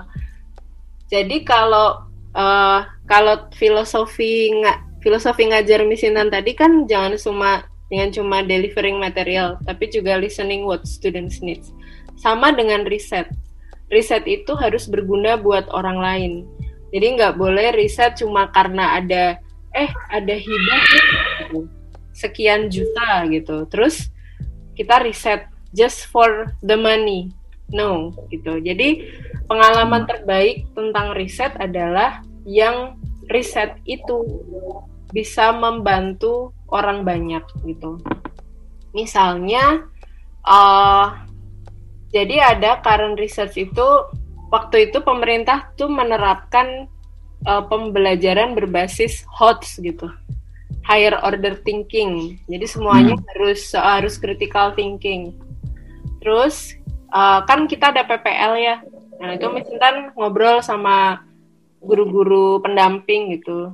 jadi 1.11 1.43
kalau 1.43 2.07
eh, 2.31 2.79
kalau 3.05 3.51
filosofi 3.53 4.51
nggak 4.63 5.03
filosofi 5.03 5.51
ngajar 5.51 5.83
misinan 5.83 6.31
tadi 6.31 6.55
kan 6.55 6.87
jangan 6.87 7.19
cuma 7.19 7.51
dengan 7.91 8.07
cuma 8.15 8.37
delivering 8.39 8.95
material, 9.03 9.59
tapi 9.67 9.91
juga 9.91 10.15
listening 10.15 10.63
what 10.63 10.87
students 10.87 11.43
needs. 11.43 11.75
Sama 12.15 12.55
dengan 12.55 12.87
riset. 12.87 13.27
Riset 13.91 14.23
itu 14.23 14.55
harus 14.55 14.87
berguna 14.87 15.35
buat 15.35 15.67
orang 15.75 15.99
lain. 15.99 16.33
Jadi 16.95 17.19
nggak 17.19 17.35
boleh 17.35 17.75
riset 17.75 18.15
cuma 18.15 18.47
karena 18.55 18.95
ada 19.03 19.35
eh 19.75 19.91
ada 20.07 20.35
hibah 20.35 20.81
gitu. 20.87 21.80
Sekian 22.21 22.69
juta 22.69 23.25
gitu. 23.25 23.65
Terus 23.65 24.13
kita 24.77 25.01
riset 25.01 25.49
just 25.73 26.05
for 26.13 26.53
the 26.61 26.77
money. 26.77 27.33
No, 27.71 28.13
gitu. 28.29 28.59
Jadi 28.59 29.09
pengalaman 29.47 30.05
terbaik 30.05 30.67
tentang 30.75 31.15
riset 31.15 31.55
adalah 31.57 32.21
yang 32.43 32.99
riset 33.31 33.79
itu 33.87 34.27
bisa 35.15 35.55
membantu 35.55 36.51
orang 36.71 37.07
banyak 37.07 37.43
gitu. 37.63 37.99
Misalnya, 38.91 39.87
eh 40.43 41.07
jadi 42.11 42.59
ada 42.59 42.83
current 42.83 43.15
research 43.15 43.55
itu 43.55 43.87
waktu 44.51 44.91
itu 44.91 44.99
pemerintah 44.99 45.71
tuh 45.79 45.87
menerapkan 45.87 46.91
eh, 47.47 47.63
pembelajaran 47.71 48.51
berbasis 48.51 49.23
HOTS 49.31 49.79
gitu, 49.79 50.11
higher 50.85 51.17
order 51.21 51.57
thinking. 51.61 52.39
Jadi 52.47 52.65
semuanya 52.67 53.15
harus 53.33 53.71
harus 53.75 54.15
critical 54.17 54.73
thinking. 54.73 55.35
Terus 56.23 56.75
eh, 57.11 57.39
kan 57.45 57.65
kita 57.65 57.93
ada 57.95 58.07
PPL 58.07 58.53
ya. 58.59 58.75
Nah 59.21 59.37
itu 59.37 59.45
Miss 59.53 59.69
Intan 59.69 60.15
ngobrol 60.17 60.65
sama 60.65 61.21
guru-guru 61.81 62.61
pendamping 62.61 63.37
gitu. 63.37 63.73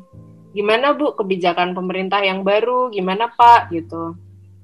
Gimana 0.56 0.96
Bu 0.96 1.14
kebijakan 1.14 1.76
pemerintah 1.76 2.24
yang 2.24 2.42
baru? 2.42 2.90
Gimana 2.90 3.30
Pak 3.30 3.70
gitu. 3.76 4.16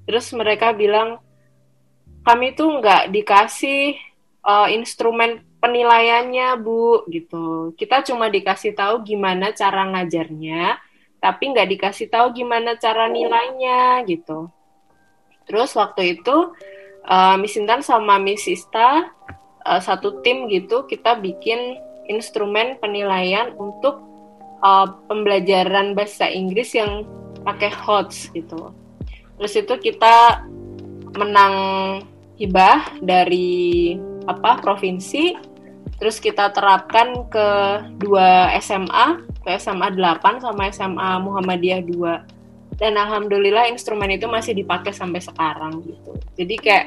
Terus 0.08 0.32
mereka 0.34 0.72
bilang 0.74 1.20
kami 2.24 2.56
tuh 2.56 2.80
nggak 2.80 3.12
dikasih 3.12 4.00
uh, 4.48 4.68
instrumen 4.72 5.44
penilaiannya 5.64 6.60
Bu 6.60 7.08
gitu. 7.08 7.72
Kita 7.80 8.04
cuma 8.04 8.28
dikasih 8.28 8.76
tahu 8.76 9.04
gimana 9.08 9.56
cara 9.56 9.88
ngajarnya, 9.92 10.80
tapi 11.24 11.56
nggak 11.56 11.72
dikasih 11.72 12.12
tahu 12.12 12.36
gimana 12.36 12.76
cara 12.76 13.08
nilainya 13.08 14.04
gitu. 14.04 14.52
Terus 15.48 15.72
waktu 15.80 16.20
itu 16.20 16.52
uh, 17.08 17.36
Miss 17.40 17.56
Intan 17.56 17.80
sama 17.80 18.20
Miss 18.20 18.44
Ista 18.44 19.08
uh, 19.64 19.80
satu 19.80 20.20
tim 20.20 20.52
gitu 20.52 20.84
kita 20.84 21.16
bikin 21.24 21.80
instrumen 22.12 22.76
penilaian 22.84 23.56
untuk 23.56 24.04
uh, 24.60 25.00
pembelajaran 25.08 25.96
bahasa 25.96 26.28
Inggris 26.28 26.76
yang 26.76 27.08
pakai 27.48 27.72
HOTS 27.72 28.36
gitu. 28.36 28.76
Terus 29.40 29.54
itu 29.56 29.74
kita 29.80 30.44
menang 31.16 31.56
hibah 32.40 33.00
dari 33.04 33.96
apa 34.26 34.60
provinsi, 34.64 35.36
terus 36.00 36.18
kita 36.18 36.50
terapkan 36.56 37.28
ke 37.28 37.48
dua 38.00 38.56
SMA, 38.64 39.20
ke 39.44 39.60
SMA 39.60 39.92
8 39.92 40.40
sama 40.40 40.72
SMA 40.72 41.10
Muhammadiyah 41.20 41.84
2. 41.84 42.80
Dan 42.80 42.98
alhamdulillah 42.98 43.70
instrumen 43.70 44.10
itu 44.16 44.26
masih 44.26 44.58
dipakai 44.58 44.96
sampai 44.96 45.22
sekarang 45.22 45.84
gitu. 45.86 46.18
Jadi 46.40 46.56
kayak 46.58 46.86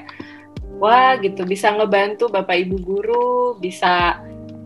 wah 0.81 1.14
gitu 1.21 1.47
bisa 1.47 1.71
ngebantu 1.71 2.27
Bapak 2.27 2.57
Ibu 2.66 2.77
guru, 2.83 3.38
bisa 3.62 4.19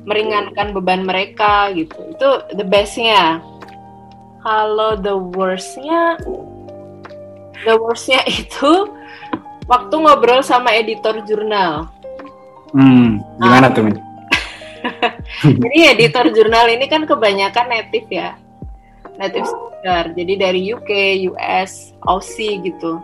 meringankan 0.09 0.73
beban 0.73 1.05
mereka 1.05 1.69
gitu. 1.77 2.17
Itu 2.17 2.29
the 2.57 2.65
bestnya. 2.65 3.45
Kalau 4.41 4.97
the 4.97 5.13
worstnya, 5.13 6.17
the 7.69 7.77
worstnya 7.77 8.25
itu 8.41 8.89
waktu 9.69 9.95
ngobrol 9.95 10.41
sama 10.41 10.73
editor 10.73 11.21
jurnal. 11.29 11.93
Hmm, 12.73 13.21
gimana 13.43 13.69
tuh? 13.75 14.10
Jadi 15.63 15.79
editor 15.97 16.33
jurnal 16.33 16.67
ini 16.73 16.87
kan 16.89 17.05
kebanyakan 17.05 17.67
native 17.69 18.09
ya, 18.11 18.37
native 19.17 19.47
speaker. 19.47 20.05
Jadi 20.17 20.33
dari 20.37 20.61
UK, 20.73 20.91
US, 21.33 21.93
Aussie 22.05 22.61
gitu. 22.65 23.01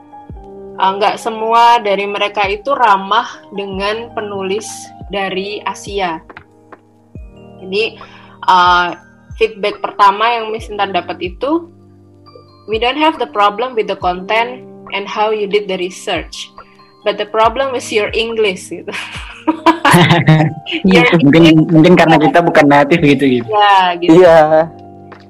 Uh, 0.76 0.92
nggak 1.00 1.16
semua 1.16 1.80
dari 1.80 2.04
mereka 2.04 2.44
itu 2.44 2.76
ramah 2.76 3.40
dengan 3.56 4.12
penulis 4.12 4.68
dari 5.08 5.64
Asia. 5.64 6.20
Jadi 7.64 7.96
uh, 8.44 8.92
feedback 9.40 9.80
pertama 9.80 10.36
yang 10.36 10.52
Miss 10.52 10.68
Intan 10.68 10.92
dapat 10.92 11.16
itu, 11.24 11.72
we 12.68 12.76
don't 12.76 13.00
have 13.00 13.16
the 13.16 13.30
problem 13.32 13.72
with 13.72 13.88
the 13.88 13.96
content 13.96 14.68
and 14.92 15.08
how 15.08 15.32
you 15.32 15.48
did 15.48 15.64
the 15.64 15.80
research, 15.80 16.52
but 17.08 17.16
the 17.16 17.26
problem 17.26 17.72
is 17.72 17.88
your 17.88 18.12
English 18.12 18.68
gitu. 18.68 18.92
Your 20.86 21.06
mungkin 21.22 21.66
mungkin 21.70 21.94
karena 21.94 22.16
kita 22.18 22.38
bukan 22.42 22.66
native 22.66 23.02
gitu 23.02 23.24
gitu. 23.40 23.48
Ya, 23.50 23.96
gitu. 23.98 24.10
iya 24.22 24.70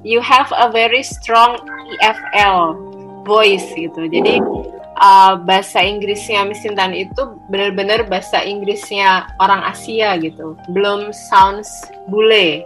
You 0.07 0.23
have 0.23 0.47
a 0.55 0.71
very 0.71 1.03
strong 1.03 1.59
EFL 1.99 2.79
voice 3.27 3.67
gitu. 3.75 4.07
Jadi 4.07 4.39
uh, 5.03 5.35
bahasa 5.43 5.83
Inggrisnya 5.83 6.47
Miss 6.47 6.63
Intan 6.63 6.95
itu 6.95 7.37
benar-benar 7.51 8.07
bahasa 8.07 8.39
Inggrisnya 8.39 9.27
orang 9.43 9.67
Asia 9.67 10.15
gitu. 10.15 10.55
Belum 10.71 11.11
sounds 11.11 11.67
bule. 12.07 12.63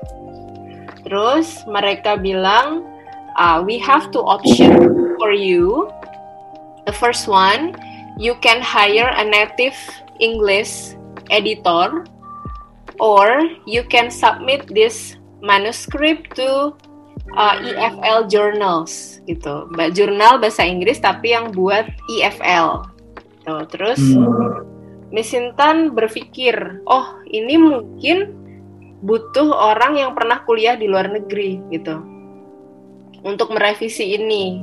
Terus 1.01 1.65
mereka 1.65 2.15
bilang, 2.15 2.85
uh, 3.41 3.59
we 3.65 3.81
have 3.81 4.13
two 4.13 4.21
option 4.21 5.17
for 5.17 5.33
you. 5.33 5.89
The 6.85 6.93
first 6.93 7.25
one, 7.25 7.73
you 8.21 8.37
can 8.41 8.61
hire 8.61 9.09
a 9.09 9.25
native 9.25 9.77
English 10.21 10.93
editor 11.31 12.03
or 12.99 13.41
you 13.65 13.81
can 13.87 14.11
submit 14.11 14.67
this 14.69 15.15
manuscript 15.41 16.37
to 16.37 16.75
uh, 17.33 17.55
EFL 17.63 18.29
journals 18.29 19.23
gitu. 19.25 19.67
Mbak 19.73 19.89
jurnal 19.95 20.37
bahasa 20.37 20.67
Inggris 20.67 21.01
tapi 21.01 21.33
yang 21.33 21.49
buat 21.55 21.89
EFL. 22.19 22.85
Tuh, 23.41 23.65
terus 23.73 23.97
hmm. 23.97 24.69
Miss 25.09 25.33
Intan 25.33 25.97
berpikir, 25.97 26.85
"Oh, 26.85 27.19
ini 27.25 27.57
mungkin 27.57 28.37
butuh 29.01 29.49
orang 29.49 29.97
yang 29.97 30.13
pernah 30.13 30.45
kuliah 30.45 30.77
di 30.77 30.85
luar 30.85 31.09
negeri 31.09 31.57
gitu 31.73 31.99
untuk 33.25 33.53
merevisi 33.53 34.13
ini. 34.13 34.61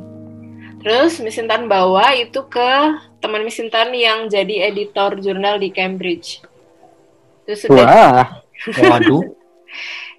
Terus 0.79 1.19
Miss 1.19 1.39
Intan 1.43 1.67
bawa 1.67 2.15
itu 2.15 2.47
ke 2.47 2.71
teman 3.19 3.43
Miss 3.43 3.59
Intan 3.59 3.91
yang 3.91 4.31
jadi 4.31 4.71
editor 4.71 5.19
jurnal 5.19 5.59
di 5.59 5.75
Cambridge. 5.75 6.39
Terus 7.49 7.65
Wah, 7.73 8.45
waduh. 8.93 9.25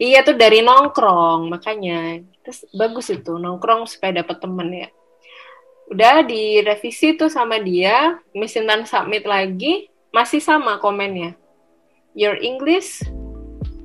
iya 0.02 0.26
tuh 0.26 0.34
dari 0.34 0.66
nongkrong 0.66 1.54
makanya. 1.54 2.26
Terus 2.42 2.66
bagus 2.74 3.14
itu 3.14 3.38
nongkrong 3.38 3.86
supaya 3.86 4.26
dapat 4.26 4.42
temen 4.42 4.70
ya. 4.74 4.90
Udah 5.94 6.26
direvisi 6.26 7.14
tuh 7.14 7.30
sama 7.30 7.62
dia, 7.62 8.18
Miss 8.34 8.58
Intan 8.58 8.90
submit 8.90 9.30
lagi, 9.30 9.94
masih 10.10 10.42
sama 10.42 10.82
komennya. 10.82 11.38
Your 12.18 12.34
English 12.42 13.06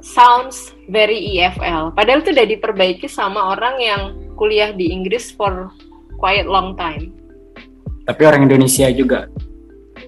sounds 0.01 0.73
very 0.89 1.37
EFL. 1.37 1.93
Padahal 1.93 2.25
itu 2.25 2.33
udah 2.33 2.49
diperbaiki 2.49 3.09
sama 3.09 3.53
orang 3.53 3.77
yang 3.77 4.03
kuliah 4.41 4.73
di 4.73 4.89
Inggris 4.89 5.33
for 5.37 5.69
quite 6.17 6.49
long 6.49 6.77
time. 6.81 7.13
Tapi 8.09 8.23
orang 8.25 8.49
Indonesia 8.49 8.89
juga. 8.89 9.29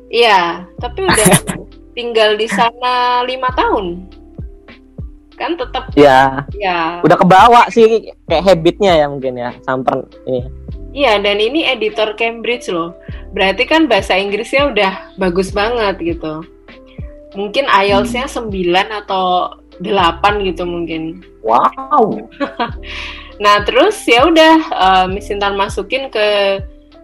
Iya, 0.08 0.68
tapi 0.80 1.04
udah 1.04 1.16
tinggal 1.96 2.36
di 2.36 2.44
sana 2.46 3.24
lima 3.24 3.48
tahun. 3.56 4.04
Kan 5.40 5.56
tetap. 5.56 5.90
Iya. 5.96 6.44
Ya. 6.60 7.00
Udah 7.00 7.16
kebawa 7.16 7.72
sih 7.72 8.12
kayak 8.28 8.44
habitnya 8.44 8.92
ya 9.00 9.06
mungkin 9.08 9.40
ya 9.40 9.50
samper 9.64 10.04
ini. 10.28 10.44
Iya, 10.96 11.20
dan 11.20 11.36
ini 11.36 11.68
editor 11.68 12.16
Cambridge 12.16 12.72
loh. 12.72 12.96
Berarti 13.36 13.68
kan 13.68 13.84
bahasa 13.84 14.16
Inggrisnya 14.16 14.72
udah 14.72 14.92
bagus 15.20 15.52
banget 15.52 16.00
gitu. 16.00 16.40
Mungkin 17.36 17.68
IELTS-nya 17.68 18.32
9 18.32 18.48
atau 19.04 19.52
delapan 19.76 20.40
gitu 20.40 20.64
mungkin. 20.64 21.20
Wow. 21.44 22.32
nah 23.44 23.60
terus 23.68 24.00
ya 24.08 24.24
udah 24.24 24.54
uh, 24.72 25.06
Miss 25.12 25.28
Intan 25.28 25.60
masukin 25.60 26.08
ke 26.08 26.60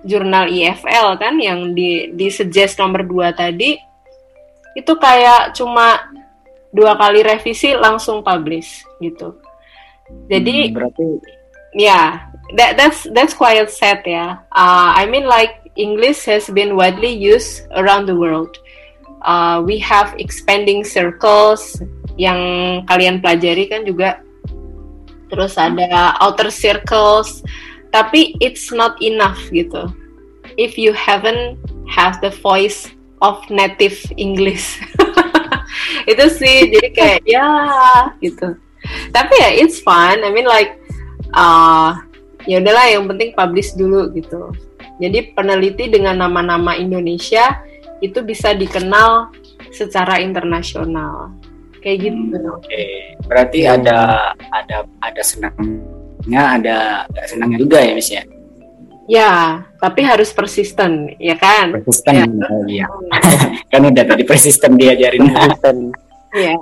jurnal 0.09 0.49
IFL 0.49 1.21
kan 1.21 1.37
yang 1.37 1.77
di 1.77 2.11
di 2.17 2.33
suggest 2.33 2.81
nomor 2.81 3.05
dua 3.05 3.37
tadi 3.37 3.77
itu 4.79 4.93
kayak 4.97 5.53
cuma 5.57 6.13
dua 6.73 6.97
kali 6.97 7.21
revisi 7.21 7.77
langsung 7.77 8.25
publish 8.25 8.85
gitu. 8.99 9.37
Jadi 10.29 10.69
hmm, 10.69 10.73
berarti 10.73 11.07
ya 11.73 11.89
yeah, 11.89 12.07
that 12.57 12.77
that's 12.81 13.05
that's 13.13 13.37
quite 13.37 13.69
sad 13.69 14.01
ya. 14.05 14.41
Uh, 14.53 14.93
I 14.97 15.09
mean 15.09 15.29
like 15.29 15.61
English 15.77 16.25
has 16.29 16.49
been 16.53 16.77
widely 16.77 17.13
used 17.13 17.69
around 17.77 18.09
the 18.09 18.17
world. 18.17 18.57
Uh, 19.23 19.63
we 19.63 19.79
have 19.79 20.13
expanding 20.19 20.83
circles 20.83 21.79
yang 22.21 22.41
kalian 22.89 23.23
pelajari 23.23 23.71
kan 23.71 23.87
juga 23.89 24.21
terus 25.33 25.57
ada 25.57 26.13
outer 26.21 26.53
circles 26.53 27.41
tapi 27.89 28.37
it's 28.45 28.69
not 28.69 29.01
enough 29.01 29.41
gitu 29.49 29.89
if 30.61 30.77
you 30.77 30.93
haven't 30.93 31.57
have 31.89 32.21
the 32.21 32.29
voice 32.45 32.93
of 33.23 33.39
native 33.49 33.97
English 34.19 34.83
itu 36.11 36.25
sih 36.35 36.69
jadi 36.69 36.89
kayak 36.91 37.21
ya 37.25 37.47
gitu 38.19 38.59
tapi 39.15 39.33
ya 39.39 39.49
it's 39.55 39.79
fun 39.79 40.21
I 40.21 40.31
mean 40.35 40.51
like 40.51 40.77
uh, 41.33 41.97
ya 42.45 42.59
udahlah 42.59 42.91
yang 42.91 43.07
penting 43.07 43.33
publish 43.39 43.73
dulu 43.79 44.11
gitu 44.13 44.51
jadi 44.99 45.33
peneliti 45.33 45.89
dengan 45.89 46.21
nama-nama 46.27 46.75
Indonesia 46.77 47.63
itu 48.03 48.19
bisa 48.27 48.53
dikenal 48.53 49.31
secara 49.71 50.19
internasional 50.19 51.33
kayak 51.83 52.11
gitu. 52.11 52.39
Oke, 52.55 52.67
okay. 52.67 52.91
berarti 53.27 53.67
ya. 53.67 53.79
ada 53.79 53.99
ada 54.55 54.77
ada 55.03 55.23
senangnya, 55.23 56.43
ada 56.59 56.79
senangnya 57.27 57.59
juga 57.59 57.79
ya, 57.83 57.93
Miss 57.99 58.11
ya? 59.05 59.23
Ya, 59.23 59.33
tapi 59.83 60.01
harus 60.07 60.31
persisten, 60.31 61.15
ya 61.19 61.35
kan? 61.35 61.75
Persisten, 61.75 62.15
ya. 62.15 62.27
Oh, 62.47 62.65
iya. 62.71 62.87
kan 63.73 63.83
udah 63.83 64.05
tadi 64.07 64.23
persisten 64.23 64.79
diajarin. 64.79 65.27
Persisten. 65.27 65.77
Iya. 66.33 66.57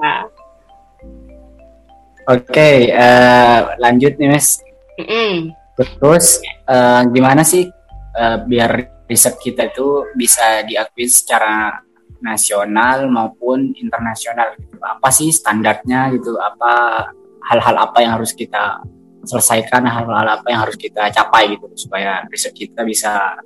Oke, 2.30 2.46
okay, 2.46 2.76
uh, 2.94 3.00
eh, 3.00 3.58
lanjut 3.82 4.14
nih, 4.20 4.28
Miss. 4.30 4.62
Mm 5.00 5.06
-mm. 5.08 5.34
Terus 5.80 6.38
uh, 6.68 7.02
gimana 7.08 7.42
sih 7.42 7.66
uh, 8.14 8.36
biar 8.44 9.02
riset 9.08 9.40
kita 9.40 9.72
itu 9.72 10.06
bisa 10.14 10.62
diakui 10.62 11.08
secara 11.08 11.80
nasional 12.20 13.08
maupun 13.08 13.72
internasional 13.74 14.54
gitu. 14.60 14.76
Apa 14.78 15.08
sih 15.10 15.32
standarnya 15.32 16.12
gitu? 16.14 16.36
Apa 16.36 17.08
hal-hal 17.50 17.76
apa 17.80 17.98
yang 18.04 18.20
harus 18.20 18.36
kita 18.36 18.84
selesaikan, 19.24 19.84
hal-hal 19.84 20.26
apa 20.40 20.46
yang 20.48 20.60
harus 20.64 20.76
kita 20.76 21.12
capai 21.12 21.54
gitu 21.54 21.66
supaya 21.76 22.24
riset 22.28 22.56
kita 22.56 22.84
bisa 22.84 23.36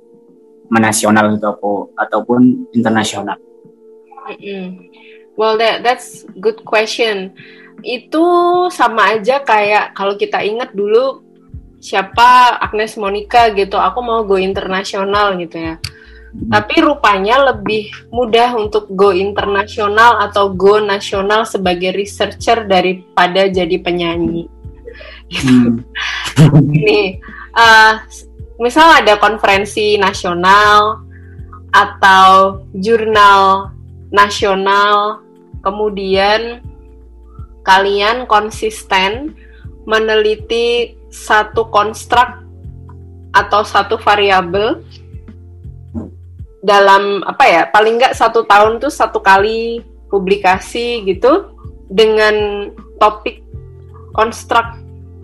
menasional 0.71 1.35
gitu 1.35 1.51
ataupun 1.95 2.71
internasional. 2.73 3.37
Mm 4.25 4.35
-hmm. 4.35 4.65
Well, 5.35 5.59
that 5.59 5.83
that's 5.83 6.23
good 6.39 6.63
question. 6.63 7.35
Itu 7.83 8.23
sama 8.71 9.19
aja 9.19 9.43
kayak 9.43 9.93
kalau 9.93 10.15
kita 10.15 10.39
ingat 10.41 10.71
dulu 10.71 11.21
siapa 11.83 12.57
Agnes 12.63 12.95
Monica 12.95 13.51
gitu, 13.51 13.75
aku 13.75 13.99
mau 13.99 14.23
go 14.23 14.39
internasional 14.39 15.35
gitu 15.37 15.59
ya 15.59 15.75
tapi 16.35 16.83
rupanya 16.83 17.51
lebih 17.53 17.87
mudah 18.11 18.59
untuk 18.59 18.91
go 18.91 19.15
internasional 19.15 20.19
atau 20.19 20.51
go 20.51 20.83
nasional 20.83 21.47
sebagai 21.47 21.95
researcher 21.95 22.67
daripada 22.67 23.47
jadi 23.47 23.79
penyanyi. 23.79 24.51
Hmm. 25.43 25.83
Ini 26.79 27.19
uh, 27.55 27.93
misal 28.59 29.03
ada 29.03 29.19
konferensi 29.19 29.99
nasional 29.99 31.03
atau 31.75 32.63
jurnal 32.79 33.75
nasional, 34.15 35.19
kemudian 35.59 36.63
kalian 37.65 38.29
konsisten 38.29 39.35
meneliti 39.83 40.95
satu 41.11 41.67
konstruk 41.67 42.45
atau 43.35 43.61
satu 43.67 43.99
variabel 43.99 44.79
dalam 46.65 47.21
apa 47.27 47.45
ya 47.45 47.61
paling 47.69 48.01
nggak 48.01 48.17
satu 48.17 48.47
tahun 48.47 48.81
tuh 48.81 48.89
satu 48.89 49.21
kali 49.21 49.85
publikasi 50.09 51.05
gitu 51.05 51.53
dengan 51.91 52.69
topik 52.97 53.45
konstruk 54.17 54.65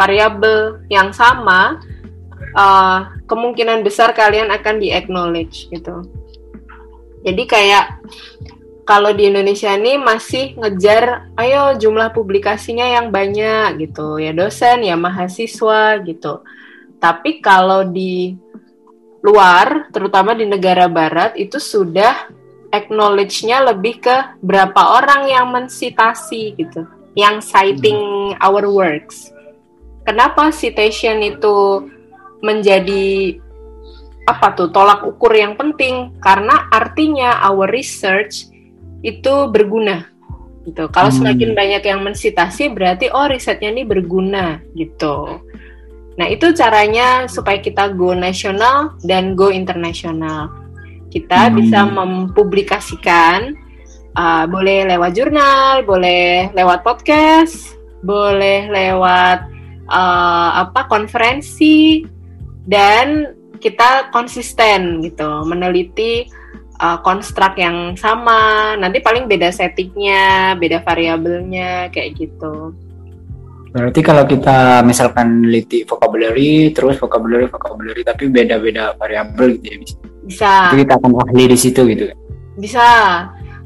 variabel 0.01 0.81
yang 0.89 1.13
sama 1.13 1.77
uh, 2.57 3.13
kemungkinan 3.29 3.85
besar 3.85 4.17
kalian 4.17 4.49
akan 4.49 4.81
di 4.81 4.89
acknowledge 4.89 5.69
gitu. 5.69 6.01
Jadi 7.21 7.43
kayak 7.45 8.01
kalau 8.81 9.13
di 9.13 9.29
Indonesia 9.29 9.69
ini 9.77 10.01
masih 10.01 10.57
ngejar 10.57 11.29
ayo 11.37 11.77
jumlah 11.77 12.09
publikasinya 12.17 12.97
yang 12.97 13.13
banyak 13.13 13.77
gitu. 13.87 14.17
Ya 14.17 14.33
dosen 14.33 14.81
ya 14.81 14.97
mahasiswa 14.97 16.01
gitu. 16.01 16.41
Tapi 16.97 17.41
kalau 17.41 17.85
di 17.85 18.33
luar, 19.21 19.89
terutama 19.93 20.33
di 20.33 20.49
negara 20.49 20.89
barat, 20.89 21.37
itu 21.37 21.61
sudah 21.61 22.29
acknowledge-nya 22.73 23.61
lebih 23.73 24.01
ke 24.01 24.17
berapa 24.41 25.01
orang 25.01 25.29
yang 25.29 25.49
mensitasi 25.49 26.57
gitu, 26.57 26.85
yang 27.13 27.41
citing 27.41 28.33
our 28.41 28.65
works. 28.69 29.29
Kenapa 30.11 30.51
citation 30.51 31.23
itu 31.23 31.87
menjadi 32.43 33.39
apa 34.27 34.51
tuh 34.59 34.67
tolak 34.67 35.07
ukur 35.07 35.31
yang 35.31 35.55
penting? 35.55 36.11
Karena 36.19 36.67
artinya 36.67 37.39
our 37.47 37.71
research 37.71 38.51
itu 39.07 39.47
berguna 39.47 40.11
gitu. 40.67 40.91
Kalau 40.91 41.07
hmm. 41.07 41.15
semakin 41.15 41.51
banyak 41.55 41.83
yang 41.87 42.03
mensitasi 42.03 42.75
berarti 42.75 43.07
oh 43.07 43.23
risetnya 43.31 43.71
ini 43.71 43.87
berguna 43.87 44.59
gitu. 44.75 45.39
Nah, 46.19 46.27
itu 46.27 46.51
caranya 46.59 47.31
supaya 47.31 47.63
kita 47.63 47.95
go 47.95 48.11
nasional 48.11 48.99
dan 49.07 49.31
go 49.31 49.47
internasional. 49.47 50.51
Kita 51.07 51.47
hmm. 51.47 51.55
bisa 51.55 51.87
mempublikasikan 51.87 53.55
uh, 54.19 54.43
boleh 54.43 54.91
lewat 54.91 55.15
jurnal, 55.15 55.87
boleh 55.87 56.51
lewat 56.51 56.83
podcast, 56.83 57.79
boleh 58.03 58.67
lewat 58.67 59.60
uh, 59.91 60.63
apa 60.63 60.87
konferensi 60.87 62.07
dan 62.63 63.35
kita 63.61 64.09
konsisten 64.09 65.03
gitu 65.05 65.43
meneliti 65.45 66.25
uh, 66.81 66.97
konstruk 67.05 67.59
yang 67.59 67.93
sama. 67.93 68.73
Nanti 68.79 69.03
paling 69.03 69.29
beda 69.29 69.53
settingnya, 69.53 70.57
beda 70.57 70.81
variabelnya 70.81 71.93
kayak 71.93 72.17
gitu. 72.17 72.73
Berarti 73.71 74.03
kalau 74.03 74.27
kita 74.27 74.83
misalkan 74.83 75.47
neliti 75.47 75.87
vocabulary, 75.87 76.75
terus 76.75 76.99
vocabulary, 76.99 77.47
vocabulary, 77.47 78.03
tapi 78.03 78.27
beda-beda 78.27 78.91
variabel 78.99 79.55
gitu 79.55 79.67
ya 79.71 79.77
bisa. 79.79 79.95
Bisa. 80.21 80.53
Jadi 80.75 80.81
kita 80.83 80.95
akan 80.99 81.11
ahli 81.23 81.43
di 81.47 81.57
situ 81.57 81.81
gitu. 81.87 82.03
Bisa. 82.59 82.87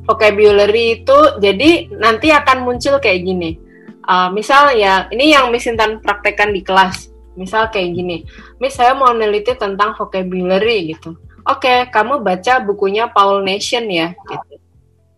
Vocabulary 0.06 1.02
itu 1.02 1.18
jadi 1.42 1.90
nanti 1.98 2.30
akan 2.30 2.70
muncul 2.70 3.02
kayak 3.02 3.26
gini. 3.26 3.58
Uh, 4.06 4.30
misal 4.30 4.78
ya, 4.78 5.10
ini 5.10 5.34
yang 5.34 5.50
Miss 5.50 5.66
Intan 5.66 5.98
praktekkan 6.00 6.54
di 6.54 6.62
kelas. 6.62 7.10
Misal 7.36 7.74
kayak 7.74 7.90
gini. 7.98 8.18
Miss 8.62 8.78
saya 8.78 8.94
mau 8.94 9.12
neliti 9.12 9.58
tentang 9.58 9.98
vocabulary 9.98 10.96
gitu. 10.96 11.18
Oke, 11.46 11.90
kamu 11.90 12.22
baca 12.22 12.62
bukunya 12.62 13.10
Paul 13.10 13.42
Nation 13.42 13.86
ya. 13.90 14.14
Gitu. 14.14 14.62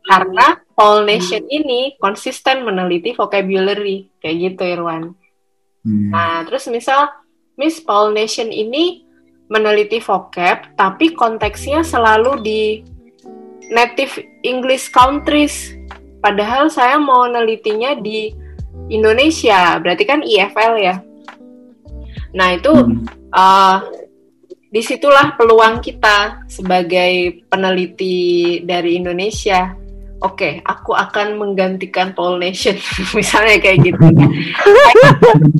Karena 0.07 0.55
Paul 0.71 1.03
Nation 1.03 1.43
ini 1.51 1.99
konsisten 1.99 2.63
meneliti 2.63 3.11
vocabulary 3.11 4.07
kayak 4.23 4.55
gitu 4.55 4.63
Irwan. 4.63 5.11
Hmm. 5.83 6.09
Nah, 6.11 6.43
terus 6.47 6.67
misal 6.71 7.11
Miss 7.59 7.83
Paul 7.83 8.15
Nation 8.15 8.51
ini 8.51 9.07
meneliti 9.47 10.03
vocab, 10.03 10.75
tapi 10.75 11.15
konteksnya 11.15 11.83
selalu 11.83 12.43
di 12.43 12.61
native 13.71 14.19
English 14.43 14.91
countries. 14.91 15.75
Padahal 16.19 16.67
saya 16.67 16.99
mau 16.99 17.23
nelitinya 17.27 17.95
di 17.95 18.31
Indonesia, 18.87 19.81
berarti 19.81 20.03
kan 20.07 20.21
IFL 20.23 20.73
ya. 20.79 20.95
Nah 22.37 22.47
itu 22.53 22.71
Hmm. 22.71 23.03
uh, 23.33 23.77
di 24.67 24.83
situlah 24.83 25.33
peluang 25.39 25.79
kita 25.79 26.43
sebagai 26.51 27.41
peneliti 27.47 28.59
dari 28.61 28.99
Indonesia. 28.99 29.73
Oke, 30.17 30.65
aku 30.65 30.97
akan 30.97 31.37
menggantikan 31.37 32.09
Paul 32.17 32.41
Nation, 32.41 32.73
misalnya 33.17 33.61
kayak 33.61 33.85
gitu. 33.85 34.05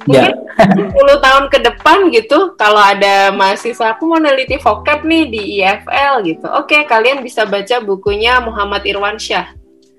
Ya. 0.10 0.34
Mungkin 0.58 0.90
10 0.98 1.22
tahun 1.22 1.46
ke 1.54 1.60
depan 1.62 2.10
gitu, 2.10 2.58
kalau 2.58 2.82
ada 2.82 3.30
mahasiswa 3.30 3.94
aku 3.94 4.10
mau 4.10 4.18
neliti 4.18 4.58
vocab 4.58 5.06
nih 5.06 5.30
di 5.30 5.62
IFL 5.62 6.26
gitu. 6.26 6.48
Oke, 6.58 6.82
kalian 6.90 7.22
bisa 7.22 7.46
baca 7.46 7.78
bukunya 7.84 8.42
Muhammad 8.42 8.82
Irwan 8.88 9.22
Syah, 9.22 9.54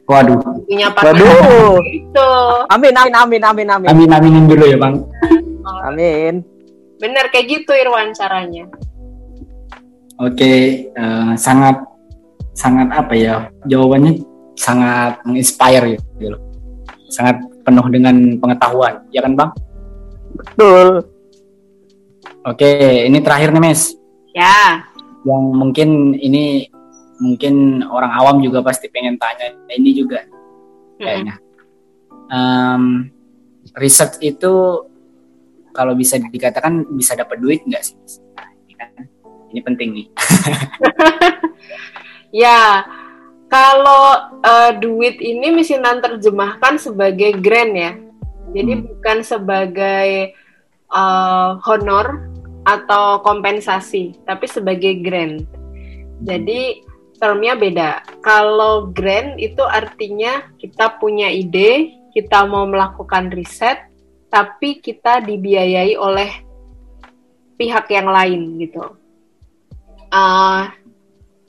Waduh. 0.09 0.41
Pak 0.41 1.05
Waduh. 1.05 1.77
gitu. 1.85 2.31
Amin, 2.73 2.95
amin, 2.97 3.15
amin, 3.15 3.43
amin, 3.45 3.67
amin. 3.69 3.89
Amin 3.93 4.09
aminin 4.09 4.45
dulu 4.49 4.65
ya 4.65 4.81
bang. 4.81 5.05
Amin. 5.85 6.41
Bener 6.97 7.29
kayak 7.29 7.47
gitu 7.47 7.77
Irwan 7.77 8.17
caranya. 8.17 8.65
Oke, 10.19 10.89
eh, 10.91 11.33
sangat 11.37 11.79
sangat 12.57 12.91
apa 12.91 13.15
ya 13.15 13.37
jawabannya 13.71 14.19
sangat 14.59 15.23
menginspire 15.23 16.01
gitu 16.19 16.35
loh. 16.35 16.43
Sangat 17.13 17.39
penuh 17.63 17.87
dengan 17.93 18.41
pengetahuan, 18.41 19.05
ya 19.13 19.21
kan 19.23 19.37
bang? 19.37 19.51
Betul. 20.35 21.05
Oke, 22.49 23.05
ini 23.05 23.21
terakhir 23.21 23.53
nih 23.53 23.63
Mes. 23.63 23.93
Ya, 24.33 24.83
Yang 25.27 25.45
mungkin 25.53 25.89
ini 26.17 26.67
mungkin 27.19 27.83
orang 27.87 28.13
awam 28.15 28.37
juga 28.43 28.63
pasti 28.63 28.87
pengen 28.91 29.19
tanya 29.19 29.55
ini 29.75 29.91
juga 29.95 30.23
kayaknya. 30.99 31.39
Em, 32.29 33.11
research 33.79 34.23
itu 34.23 34.85
kalau 35.75 35.95
bisa 35.95 36.19
dikatakan 36.19 36.87
bisa 36.95 37.15
dapat 37.15 37.39
duit 37.39 37.61
nggak 37.67 37.83
sih? 37.83 37.95
Nah, 38.35 38.49
ini 38.67 38.73
kan 38.75 38.91
ini 39.55 39.61
penting 39.63 39.89
nih. 39.95 40.07
ya. 42.47 42.83
Kalau 43.49 44.37
eh, 44.45 44.73
duit 44.77 45.25
ini 45.25 45.49
misinan 45.49 46.05
terjemahkan 46.05 46.77
sebagai 46.77 47.33
grant 47.41 47.73
ya. 47.73 47.93
Jadi 48.53 48.73
Hmm. 48.77 48.85
bukan 48.85 49.19
sebagai 49.25 50.37
eh, 50.89 51.51
honor 51.65 52.29
atau 52.69 53.25
kompensasi, 53.25 54.21
tapi 54.29 54.45
sebagai 54.45 55.01
grant. 55.01 55.49
Jadi 56.21 56.85
termnya 57.19 57.59
beda. 57.59 57.91
Kalau 58.23 58.89
grant 58.95 59.37
itu 59.37 59.61
artinya 59.67 60.47
kita 60.57 60.97
punya 61.03 61.29
ide, 61.29 61.99
kita 62.15 62.47
mau 62.47 62.65
melakukan 62.65 63.29
riset, 63.35 63.91
tapi 64.31 64.79
kita 64.79 65.21
dibiayai 65.21 65.99
oleh 65.99 66.31
pihak 67.59 67.91
yang 67.91 68.09
lain 68.09 68.63
gitu. 68.63 68.85
Ah, 70.09 70.73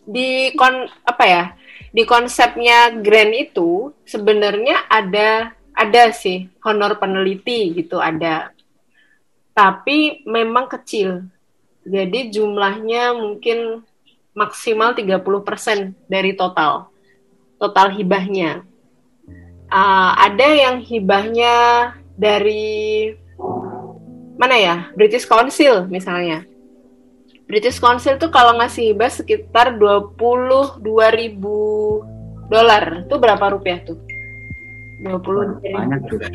di 0.03 0.51
kon 0.57 0.89
apa 1.05 1.23
ya? 1.23 1.43
Di 1.89 2.03
konsepnya 2.05 2.93
grant 3.01 3.33
itu 3.33 3.93
sebenarnya 4.05 4.89
ada 4.89 5.53
ada 5.73 6.03
sih 6.11 6.49
honor 6.65 6.97
peneliti 6.99 7.71
gitu 7.77 8.01
ada. 8.01 8.51
Tapi 9.53 10.25
memang 10.27 10.67
kecil. 10.67 11.23
Jadi 11.87 12.29
jumlahnya 12.29 13.15
mungkin 13.15 13.81
maksimal 14.33 14.93
30% 14.93 15.93
dari 16.07 16.33
total 16.37 16.89
total 17.59 17.91
hibahnya. 17.93 18.63
Ah, 19.69 20.17
ada 20.17 20.47
yang 20.49 20.81
hibahnya 20.81 21.53
dari 22.17 23.13
mana 24.39 24.55
ya? 24.55 24.75
British 24.95 25.27
Council 25.27 25.85
misalnya. 25.91 26.47
British 27.45 27.77
Council 27.77 28.17
tuh 28.17 28.31
kalau 28.31 28.57
ngasih 28.57 28.95
hibah 28.95 29.11
sekitar 29.11 29.77
22 29.77 30.81
ribu 31.13 31.59
dolar. 32.49 33.05
Itu 33.05 33.19
berapa 33.21 33.53
rupiah 33.53 33.83
tuh? 33.83 33.99
20 35.05 35.49
ribu. 35.53 35.61
Banyak 35.69 36.01
juga. 36.09 36.27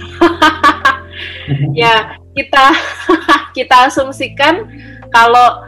ya 1.81 2.21
kita 2.37 2.65
kita 3.57 3.77
asumsikan 3.91 4.69
kalau 5.11 5.63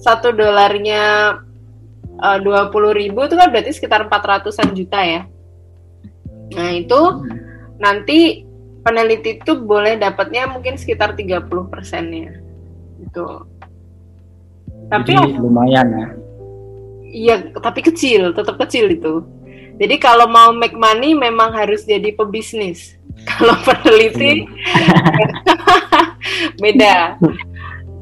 satu 0.00 0.32
dolarnya 0.32 1.36
dua 2.44 2.68
puluh 2.68 2.92
ribu 2.92 3.24
itu 3.24 3.34
kan 3.34 3.48
berarti 3.48 3.72
sekitar 3.72 4.04
400an 4.06 4.76
juta 4.76 5.00
ya. 5.00 5.22
Nah 6.54 6.70
itu 6.76 7.00
nanti 7.80 8.44
peneliti 8.84 9.40
itu 9.40 9.52
boleh 9.60 9.96
dapatnya 10.00 10.48
mungkin 10.48 10.76
sekitar 10.76 11.16
30 11.16 11.48
persennya. 11.68 12.36
Gitu. 13.00 13.26
Tapi 14.90 15.12
Jadi 15.14 15.38
lumayan 15.38 15.86
ya. 15.88 16.06
Iya, 17.10 17.36
tapi 17.58 17.82
kecil, 17.82 18.30
tetap 18.30 18.54
kecil 18.62 18.86
itu. 18.86 19.26
Jadi 19.80 19.96
kalau 19.98 20.28
mau 20.30 20.54
make 20.54 20.76
money 20.76 21.16
memang 21.16 21.50
harus 21.56 21.82
jadi 21.88 22.12
pebisnis. 22.14 22.94
Kalau 23.28 23.52
peneliti 23.66 24.48
beda. 26.62 27.20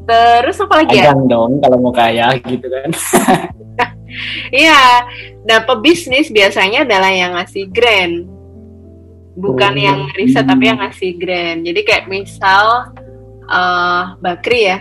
Terus 0.09 0.57
apa 0.63 0.75
lagi 0.85 0.95
ya? 0.95 1.11
Agang 1.11 1.27
dong 1.27 1.53
kalau 1.59 1.77
mau 1.83 1.93
kaya 1.93 2.33
gitu 2.47 2.65
kan. 2.71 2.91
Iya. 4.49 5.05
Nah, 5.45 5.61
pebisnis 5.69 6.33
biasanya 6.33 6.89
adalah 6.89 7.13
yang 7.13 7.37
ngasih 7.37 7.69
grant. 7.69 8.25
Bukan 9.39 9.73
Oh. 9.79 9.79
yang 9.79 9.99
riset 10.19 10.45
tapi 10.49 10.67
yang 10.67 10.83
ngasih 10.83 11.15
grant. 11.21 11.63
Jadi 11.63 11.81
kayak 11.87 12.09
misal 12.11 12.91
eh 13.49 14.05
Bakri 14.19 14.61
ya. 14.67 14.79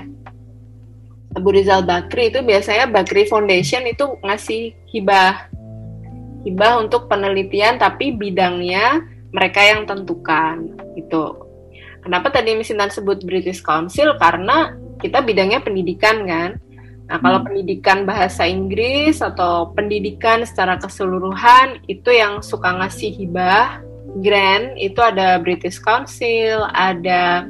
Abu 1.37 1.53
Rizal 1.53 1.85
Bakri 1.85 2.33
itu 2.33 2.41
biasanya 2.41 2.89
Bakri 2.89 3.29
Foundation 3.29 3.85
itu 3.85 4.17
ngasih 4.25 4.73
hibah. 4.89 5.53
Hibah 6.41 6.81
untuk 6.81 7.05
penelitian 7.05 7.77
tapi 7.77 8.15
bidangnya 8.17 9.05
mereka 9.29 9.61
yang 9.61 9.85
tentukan 9.85 10.73
gitu. 10.97 11.45
Kenapa 12.01 12.33
tadi 12.33 12.57
Misintan 12.57 12.89
sebut 12.89 13.21
British 13.21 13.61
Council? 13.61 14.17
Karena 14.17 14.73
kita 14.97 15.21
bidangnya 15.21 15.61
pendidikan 15.61 16.25
kan. 16.25 16.49
Nah, 17.07 17.17
kalau 17.23 17.39
Hmm. 17.39 17.47
pendidikan 17.47 18.03
bahasa 18.03 18.43
Inggris 18.43 19.23
atau 19.23 19.71
pendidikan 19.71 20.43
secara 20.43 20.75
keseluruhan 20.75 21.79
itu 21.87 22.11
yang 22.11 22.43
suka 22.43 22.75
ngasih 22.75 23.15
hibah, 23.15 23.79
grant 24.19 24.75
itu 24.75 24.99
ada 24.99 25.39
British 25.39 25.79
Council, 25.79 26.67
ada 26.67 27.47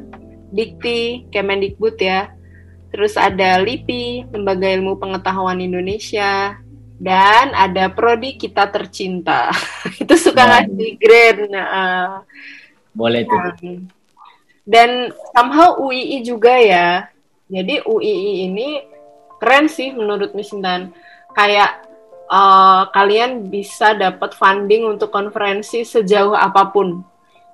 Dikti, 0.48 1.26
Kemendikbud 1.34 1.98
ya. 1.98 2.30
Terus 2.88 3.18
ada 3.18 3.60
LIPI, 3.60 4.30
Lembaga 4.32 4.70
Ilmu 4.72 4.96
Pengetahuan 4.96 5.60
Indonesia, 5.60 6.56
dan 6.98 7.52
ada 7.52 7.90
Prodi 7.90 8.38
Kita 8.38 8.70
Tercinta. 8.70 9.50
itu 10.02 10.14
suka 10.16 10.46
Wow. 10.46 10.50
ngasih 10.54 10.92
grant. 10.98 11.40
Nah, 11.50 12.22
Boleh 12.94 13.26
tuh. 13.26 13.42
dan 14.66 15.10
somehow 15.34 15.82
UII 15.82 16.22
juga 16.22 16.54
ya. 16.58 17.10
Jadi 17.48 17.80
UII 17.82 18.50
ini 18.50 18.70
keren 19.38 19.68
sih 19.70 19.94
menurut 19.94 20.34
Miss 20.34 20.54
Intan. 20.54 20.94
Kayak 21.34 21.86
eh, 22.30 22.84
kalian 22.92 23.48
bisa 23.48 23.94
dapat 23.94 24.34
funding 24.34 24.86
untuk 24.88 25.14
konferensi 25.14 25.86
sejauh 25.86 26.34
apa 26.34 26.70
pun. 26.70 27.02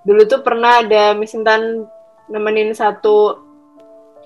Dulu 0.04 0.22
tuh 0.28 0.44
pernah 0.44 0.84
ada 0.84 1.16
Miss 1.16 1.36
Intan 1.36 1.88
nemenin 2.28 2.76
satu 2.76 3.40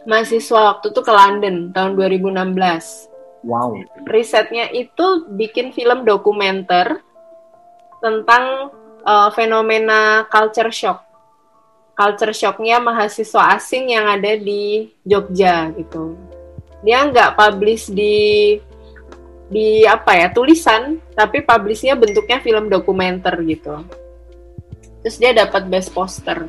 mahasiswa 0.08 0.74
waktu 0.74 0.89
itu 0.95 1.01
ke 1.03 1.12
London 1.12 1.76
tahun 1.76 1.93
2016. 1.99 3.14
Wow. 3.47 3.80
risetnya 4.10 4.68
itu 4.74 5.30
bikin 5.30 5.72
film 5.72 6.03
dokumenter 6.03 6.99
tentang 8.01 8.74
uh, 9.05 9.30
fenomena 9.32 10.26
culture 10.28 10.74
shock. 10.74 11.05
Culture 11.95 12.34
shocknya 12.34 12.78
mahasiswa 12.78 13.58
asing 13.58 13.93
yang 13.93 14.05
ada 14.05 14.36
di 14.38 14.91
Jogja 15.01 15.72
gitu. 15.74 16.14
Dia 16.88 17.03
nggak 17.11 17.35
publish 17.35 17.91
di 17.91 18.55
di 19.51 19.83
apa 19.83 20.15
ya 20.15 20.27
tulisan, 20.31 21.03
tapi 21.11 21.43
publishnya 21.43 21.99
bentuknya 21.99 22.39
film 22.39 22.71
dokumenter 22.71 23.35
gitu. 23.43 23.83
Terus 25.03 25.15
dia 25.19 25.35
dapat 25.35 25.67
best 25.67 25.91
poster. 25.91 26.47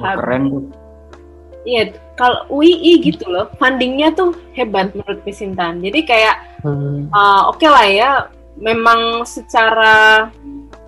Wah, 0.00 0.16
keren 0.16 0.42
tuh. 0.48 0.64
Iya, 1.68 1.92
kalau 2.16 2.48
UI 2.48 3.04
gitu 3.04 3.28
loh, 3.28 3.52
fundingnya 3.60 4.16
tuh 4.16 4.32
hebat 4.56 4.96
menurut 4.96 5.20
Miss 5.28 5.44
Intan. 5.44 5.84
Jadi 5.84 6.00
kayak 6.08 6.36
Hmm. 6.58 7.06
uh, 7.14 7.54
oke 7.54 7.62
lah 7.70 7.86
ya, 7.86 8.10
memang 8.58 9.22
secara 9.22 10.26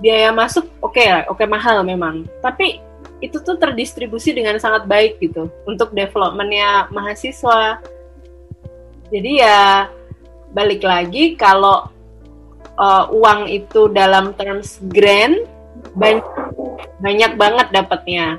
biaya 0.03 0.35
masuk 0.35 0.67
oke 0.83 0.99
lah, 0.99 1.23
oke 1.31 1.45
mahal 1.47 1.87
memang. 1.87 2.27
Tapi 2.43 2.83
itu 3.21 3.37
tuh 3.45 3.61
terdistribusi 3.61 4.33
dengan 4.33 4.57
sangat 4.57 4.89
baik 4.89 5.21
gitu 5.21 5.47
untuk 5.69 5.93
developmentnya 5.93 6.89
mahasiswa. 6.91 7.79
Jadi 9.11 9.43
ya 9.43 9.91
balik 10.55 10.83
lagi 10.87 11.35
kalau 11.35 11.91
uh, 12.79 13.05
uang 13.11 13.51
itu 13.51 13.91
dalam 13.91 14.35
terms 14.39 14.79
grant 14.91 15.47
banyak 15.95 16.27
banyak 17.03 17.33
banget 17.35 17.67
dapatnya. 17.75 18.39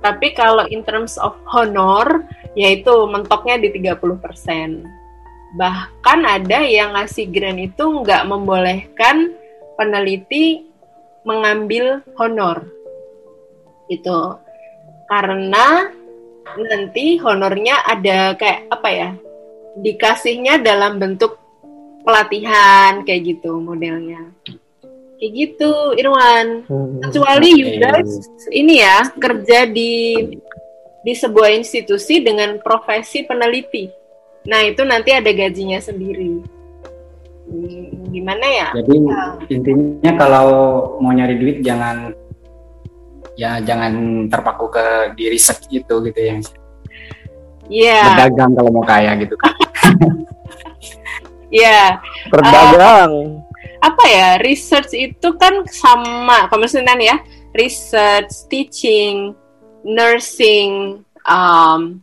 Tapi 0.00 0.32
kalau 0.32 0.64
in 0.72 0.80
terms 0.80 1.20
of 1.20 1.36
honor, 1.52 2.24
yaitu 2.56 2.90
mentoknya 3.06 3.60
di 3.60 3.68
30%. 3.68 4.00
Bahkan 5.60 6.20
ada 6.24 6.58
yang 6.64 6.96
ngasih 6.96 7.28
grant 7.28 7.60
itu 7.60 7.84
nggak 7.84 8.24
membolehkan 8.24 9.36
peneliti 9.76 10.64
mengambil 11.28 12.00
honor. 12.16 12.64
Itu 13.92 14.40
karena 15.10 15.90
nanti 16.56 17.20
honornya 17.20 17.84
ada 17.84 18.32
kayak 18.40 18.72
apa 18.72 18.88
ya? 18.88 19.10
Dikasihnya 19.78 20.58
dalam 20.58 20.98
bentuk 20.98 21.38
pelatihan 22.02 23.06
kayak 23.06 23.22
gitu 23.36 23.60
modelnya. 23.62 24.32
Kayak 25.20 25.32
gitu, 25.36 25.72
Irwan 26.00 26.64
Hmm. 26.64 26.96
kecuali 27.04 27.48
you 27.60 27.76
guys 27.76 28.24
ini 28.50 28.80
ya 28.80 29.04
kerja 29.20 29.68
di 29.68 30.16
di 31.00 31.12
sebuah 31.16 31.52
institusi 31.56 32.24
dengan 32.24 32.56
profesi 32.60 33.24
peneliti. 33.24 33.88
Nah 34.48 34.64
itu 34.64 34.80
nanti 34.84 35.12
ada 35.12 35.28
gajinya 35.28 35.76
sendiri. 35.80 36.40
Hmm, 37.50 38.08
Gimana 38.10 38.46
ya? 38.46 38.68
Jadi 38.74 38.96
intinya 39.52 40.12
kalau 40.18 40.48
mau 40.98 41.12
nyari 41.12 41.36
duit 41.38 41.56
jangan 41.62 42.10
ya 43.38 43.60
jangan 43.64 44.26
terpaku 44.28 44.66
ke 44.72 44.86
di 45.16 45.24
riset 45.32 45.60
gitu 45.68 46.00
gitu 46.04 46.20
ya. 46.20 46.36
Iya, 47.70 48.02
Berdagang 48.02 48.50
kalau 48.58 48.70
mau 48.74 48.82
kaya 48.82 49.14
gitu 49.22 49.38
kan. 49.38 49.54
iya. 51.62 52.02
Berdagang. 52.26 53.46
Apa 53.78 54.02
ya? 54.10 54.28
Research 54.42 54.90
itu 54.98 55.28
kan 55.38 55.62
sama, 55.70 56.50
kalau 56.50 56.66
misalnya 56.66 56.98
ya, 56.98 57.16
research, 57.54 58.50
teaching, 58.50 59.38
nursing, 59.86 61.00
um, 61.22 62.02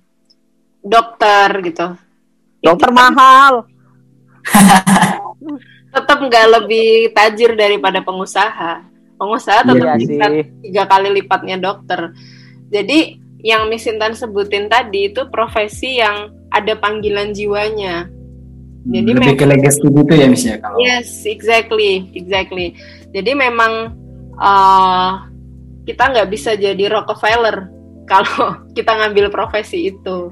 dokter 0.80 1.51
gitu. 1.68 1.99
Dokter 2.63 2.89
mahal. 2.95 3.68
tetap 5.97 6.18
nggak 6.22 6.47
lebih 6.61 7.11
tajir 7.11 7.59
daripada 7.59 7.99
pengusaha. 7.99 8.86
Pengusaha 9.18 9.65
tetap 9.65 9.97
Iya 9.97 9.99
bisa 9.99 10.26
tiga 10.61 10.84
kali 10.86 11.09
lipatnya 11.11 11.57
dokter. 11.57 12.13
Jadi 12.70 13.26
yang 13.45 13.69
Miss 13.69 13.85
Intan 13.85 14.17
sebutin 14.17 14.67
tadi 14.67 15.13
itu 15.13 15.29
profesi 15.29 16.01
yang 16.01 16.33
ada 16.49 16.73
panggilan 16.79 17.35
jiwanya. 17.35 18.09
Jadi 18.88 19.09
Lebih 19.19 19.35
ke 19.35 19.45
legacy 19.45 19.83
gitu 19.83 20.13
ya 20.15 20.27
Miss 20.31 20.47
ya 20.47 20.55
kalau. 20.63 20.79
Yes, 20.79 21.27
exactly, 21.27 22.07
exactly. 22.15 22.73
Jadi 23.11 23.35
memang 23.35 23.91
uh, 24.39 25.27
kita 25.83 26.03
nggak 26.15 26.29
bisa 26.31 26.55
jadi 26.55 26.88
Rockefeller 26.88 27.67
kalau 28.11 28.63
kita 28.71 28.95
ngambil 28.95 29.27
profesi 29.29 29.91
itu. 29.91 30.31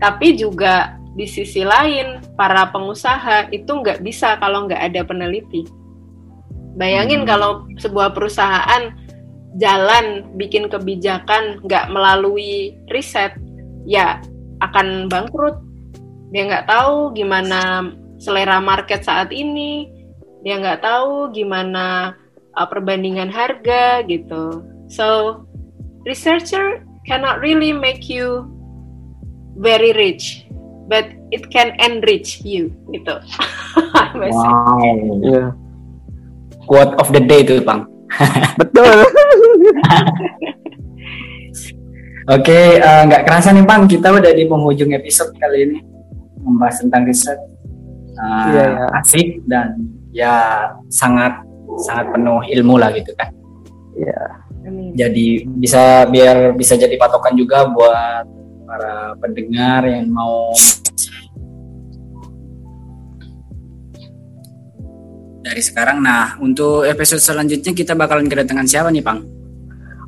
Tapi 0.00 0.36
juga 0.36 1.00
di 1.16 1.26
sisi 1.26 1.66
lain 1.66 2.22
para 2.38 2.68
pengusaha 2.70 3.50
itu 3.50 3.68
nggak 3.68 4.00
bisa 4.04 4.36
kalau 4.38 4.68
nggak 4.68 4.80
ada 4.92 5.00
peneliti. 5.02 5.66
Bayangin 6.78 7.26
Hmm. 7.26 7.28
kalau 7.28 7.50
sebuah 7.80 8.14
perusahaan 8.14 8.94
jalan 9.58 10.30
bikin 10.38 10.70
kebijakan 10.70 11.58
nggak 11.66 11.90
melalui 11.90 12.78
riset, 12.92 13.34
ya 13.88 14.22
akan 14.62 15.10
bangkrut. 15.10 15.58
Dia 16.30 16.46
nggak 16.46 16.68
tahu 16.70 17.10
gimana 17.16 17.90
selera 18.22 18.62
market 18.62 19.02
saat 19.02 19.34
ini, 19.34 19.90
dia 20.46 20.60
nggak 20.60 20.84
tahu 20.84 21.34
gimana 21.34 22.14
uh, 22.54 22.66
perbandingan 22.68 23.32
harga 23.32 24.06
gitu. 24.06 24.62
So 24.86 25.42
researcher 26.06 26.86
cannot 27.08 27.42
really 27.42 27.74
make 27.74 28.06
you 28.06 28.46
very 29.58 29.90
rich, 29.92 30.46
but 30.86 31.10
it 31.34 31.50
can 31.50 31.74
enrich 31.82 32.44
you 32.46 32.70
gitu. 32.94 33.18
Wow. 34.10 35.22
Iya. 35.22 35.54
Quote 36.66 36.94
of 36.98 37.14
the 37.14 37.22
day 37.22 37.46
itu 37.46 37.62
Bang. 37.62 37.86
Betul. 38.60 39.06
Oke, 42.36 42.78
eh, 42.78 43.02
nggak 43.10 43.26
kerasa 43.26 43.50
nih 43.50 43.66
Bang, 43.66 43.90
kita 43.90 44.14
udah 44.14 44.30
di 44.30 44.46
penghujung 44.46 44.94
episode 44.94 45.34
kali 45.34 45.66
ini 45.66 45.78
membahas 46.40 46.80
tentang 46.84 47.02
riset. 47.08 47.38
Eh, 48.14 48.46
Iya, 48.52 48.64
iya. 48.70 48.86
Asik 49.00 49.28
dan 49.48 49.68
ya 50.12 50.34
sangat 50.92 51.40
sangat 51.80 52.12
penuh 52.12 52.44
ilmu 52.44 52.76
lah 52.78 52.92
gitu 52.94 53.10
kan. 53.16 53.32
Iya. 53.96 54.20
Jadi 54.94 55.48
bisa 55.58 56.06
biar 56.06 56.54
bisa 56.54 56.76
jadi 56.76 56.94
patokan 57.00 57.34
juga 57.34 57.66
buat 57.66 58.24
para 58.68 59.16
pendengar 59.18 59.88
yang 59.88 60.06
mau 60.12 60.52
dari 65.40 65.62
sekarang. 65.64 66.04
Nah, 66.04 66.36
untuk 66.38 66.86
episode 66.86 67.18
selanjutnya 67.18 67.72
kita 67.74 67.98
bakalan 67.98 68.30
kedatangan 68.30 68.68
siapa 68.68 68.92
nih, 68.92 69.02
Bang? 69.02 69.39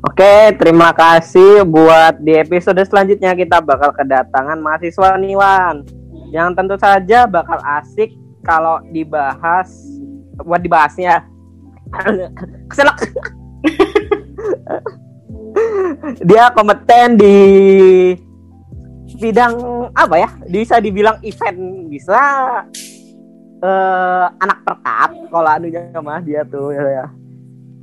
Oke, 0.03 0.51
terima 0.59 0.91
kasih 0.91 1.63
buat 1.63 2.19
di 2.19 2.35
episode 2.35 2.83
selanjutnya 2.83 3.31
kita 3.39 3.63
bakal 3.63 3.95
kedatangan 3.95 4.59
mahasiswa 4.59 5.15
Niwan 5.15 5.87
yang 6.27 6.51
tentu 6.51 6.75
saja 6.75 7.23
bakal 7.23 7.55
asik 7.79 8.11
kalau 8.43 8.83
dibahas 8.91 9.71
buat 10.43 10.59
dibahasnya. 10.59 11.23
Keselak. 12.67 12.99
Dia 16.27 16.51
kompeten 16.51 17.15
di 17.15 17.37
bidang 19.23 19.87
apa 19.95 20.19
ya? 20.19 20.27
Bisa 20.51 20.83
dibilang 20.83 21.15
event, 21.23 21.87
bisa 21.87 22.19
eh, 23.63 24.25
anak 24.35 24.67
perkap 24.67 25.15
kalau 25.31 25.47
anunya 25.47 25.95
mah 25.95 26.19
dia 26.19 26.43
tuh 26.43 26.75
ya. 26.75 26.83
ya. 26.91 27.22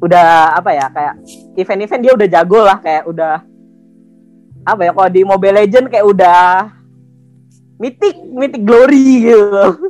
Udah 0.01 0.57
apa 0.57 0.71
ya 0.73 0.87
kayak 0.89 1.15
event-event 1.61 2.03
dia 2.03 2.13
udah 2.17 2.29
jago 2.29 2.61
lah 2.65 2.79
kayak 2.81 3.05
udah 3.05 3.45
apa 4.65 4.81
ya 4.85 4.93
kalau 4.93 5.11
di 5.13 5.23
Mobile 5.25 5.57
Legend 5.61 5.87
kayak 5.93 6.07
udah 6.09 6.73
mythic 7.81 8.17
mythic 8.29 8.63
glory 8.65 9.29
gitu. 9.29 9.77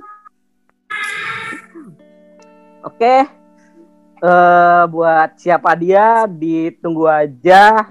Oke. 2.90 3.16
eh 4.20 4.84
buat 4.92 5.40
siapa 5.40 5.72
dia 5.80 6.28
ditunggu 6.28 7.08
aja. 7.08 7.88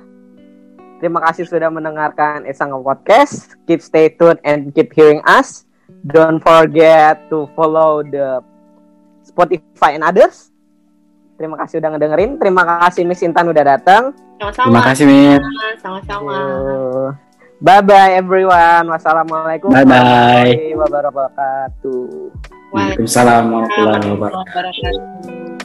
Terima 0.99 1.23
kasih 1.23 1.47
sudah 1.47 1.71
mendengarkan 1.71 2.45
Esang 2.45 2.75
Podcast. 2.83 3.55
Keep 3.65 3.81
stay 3.81 4.13
tuned 4.13 4.37
and 4.45 4.69
keep 4.75 4.93
hearing 4.93 5.23
us. 5.25 5.65
Don't 6.05 6.43
forget 6.43 7.17
to 7.33 7.49
follow 7.57 8.05
the 8.05 8.45
Spotify 9.25 9.97
and 9.97 10.05
others. 10.05 10.48
Terima 11.39 11.55
kasih 11.55 11.79
udah 11.79 11.89
ngedengerin. 11.95 12.31
Terima 12.35 12.63
kasih 12.67 13.07
Miss 13.07 13.23
Intan 13.23 13.47
udah 13.47 13.63
datang. 13.63 14.11
Sama-sama. 14.35 14.67
Terima 14.67 14.81
kasih, 14.91 15.03
Min. 15.07 15.39
Sama-sama. 15.79 16.35
Bye 17.59 17.83
bye 17.83 18.15
everyone. 18.15 18.87
Wassalamualaikum 18.91 19.71
Bye-bye. 19.71 19.87
warahmatullahi 19.87 20.75
wabarakatuh. 20.75 22.07
Waalaikumsalam. 22.75 23.43
Warahmatullahi 23.51 24.07
wabarakatuh. 24.15 25.58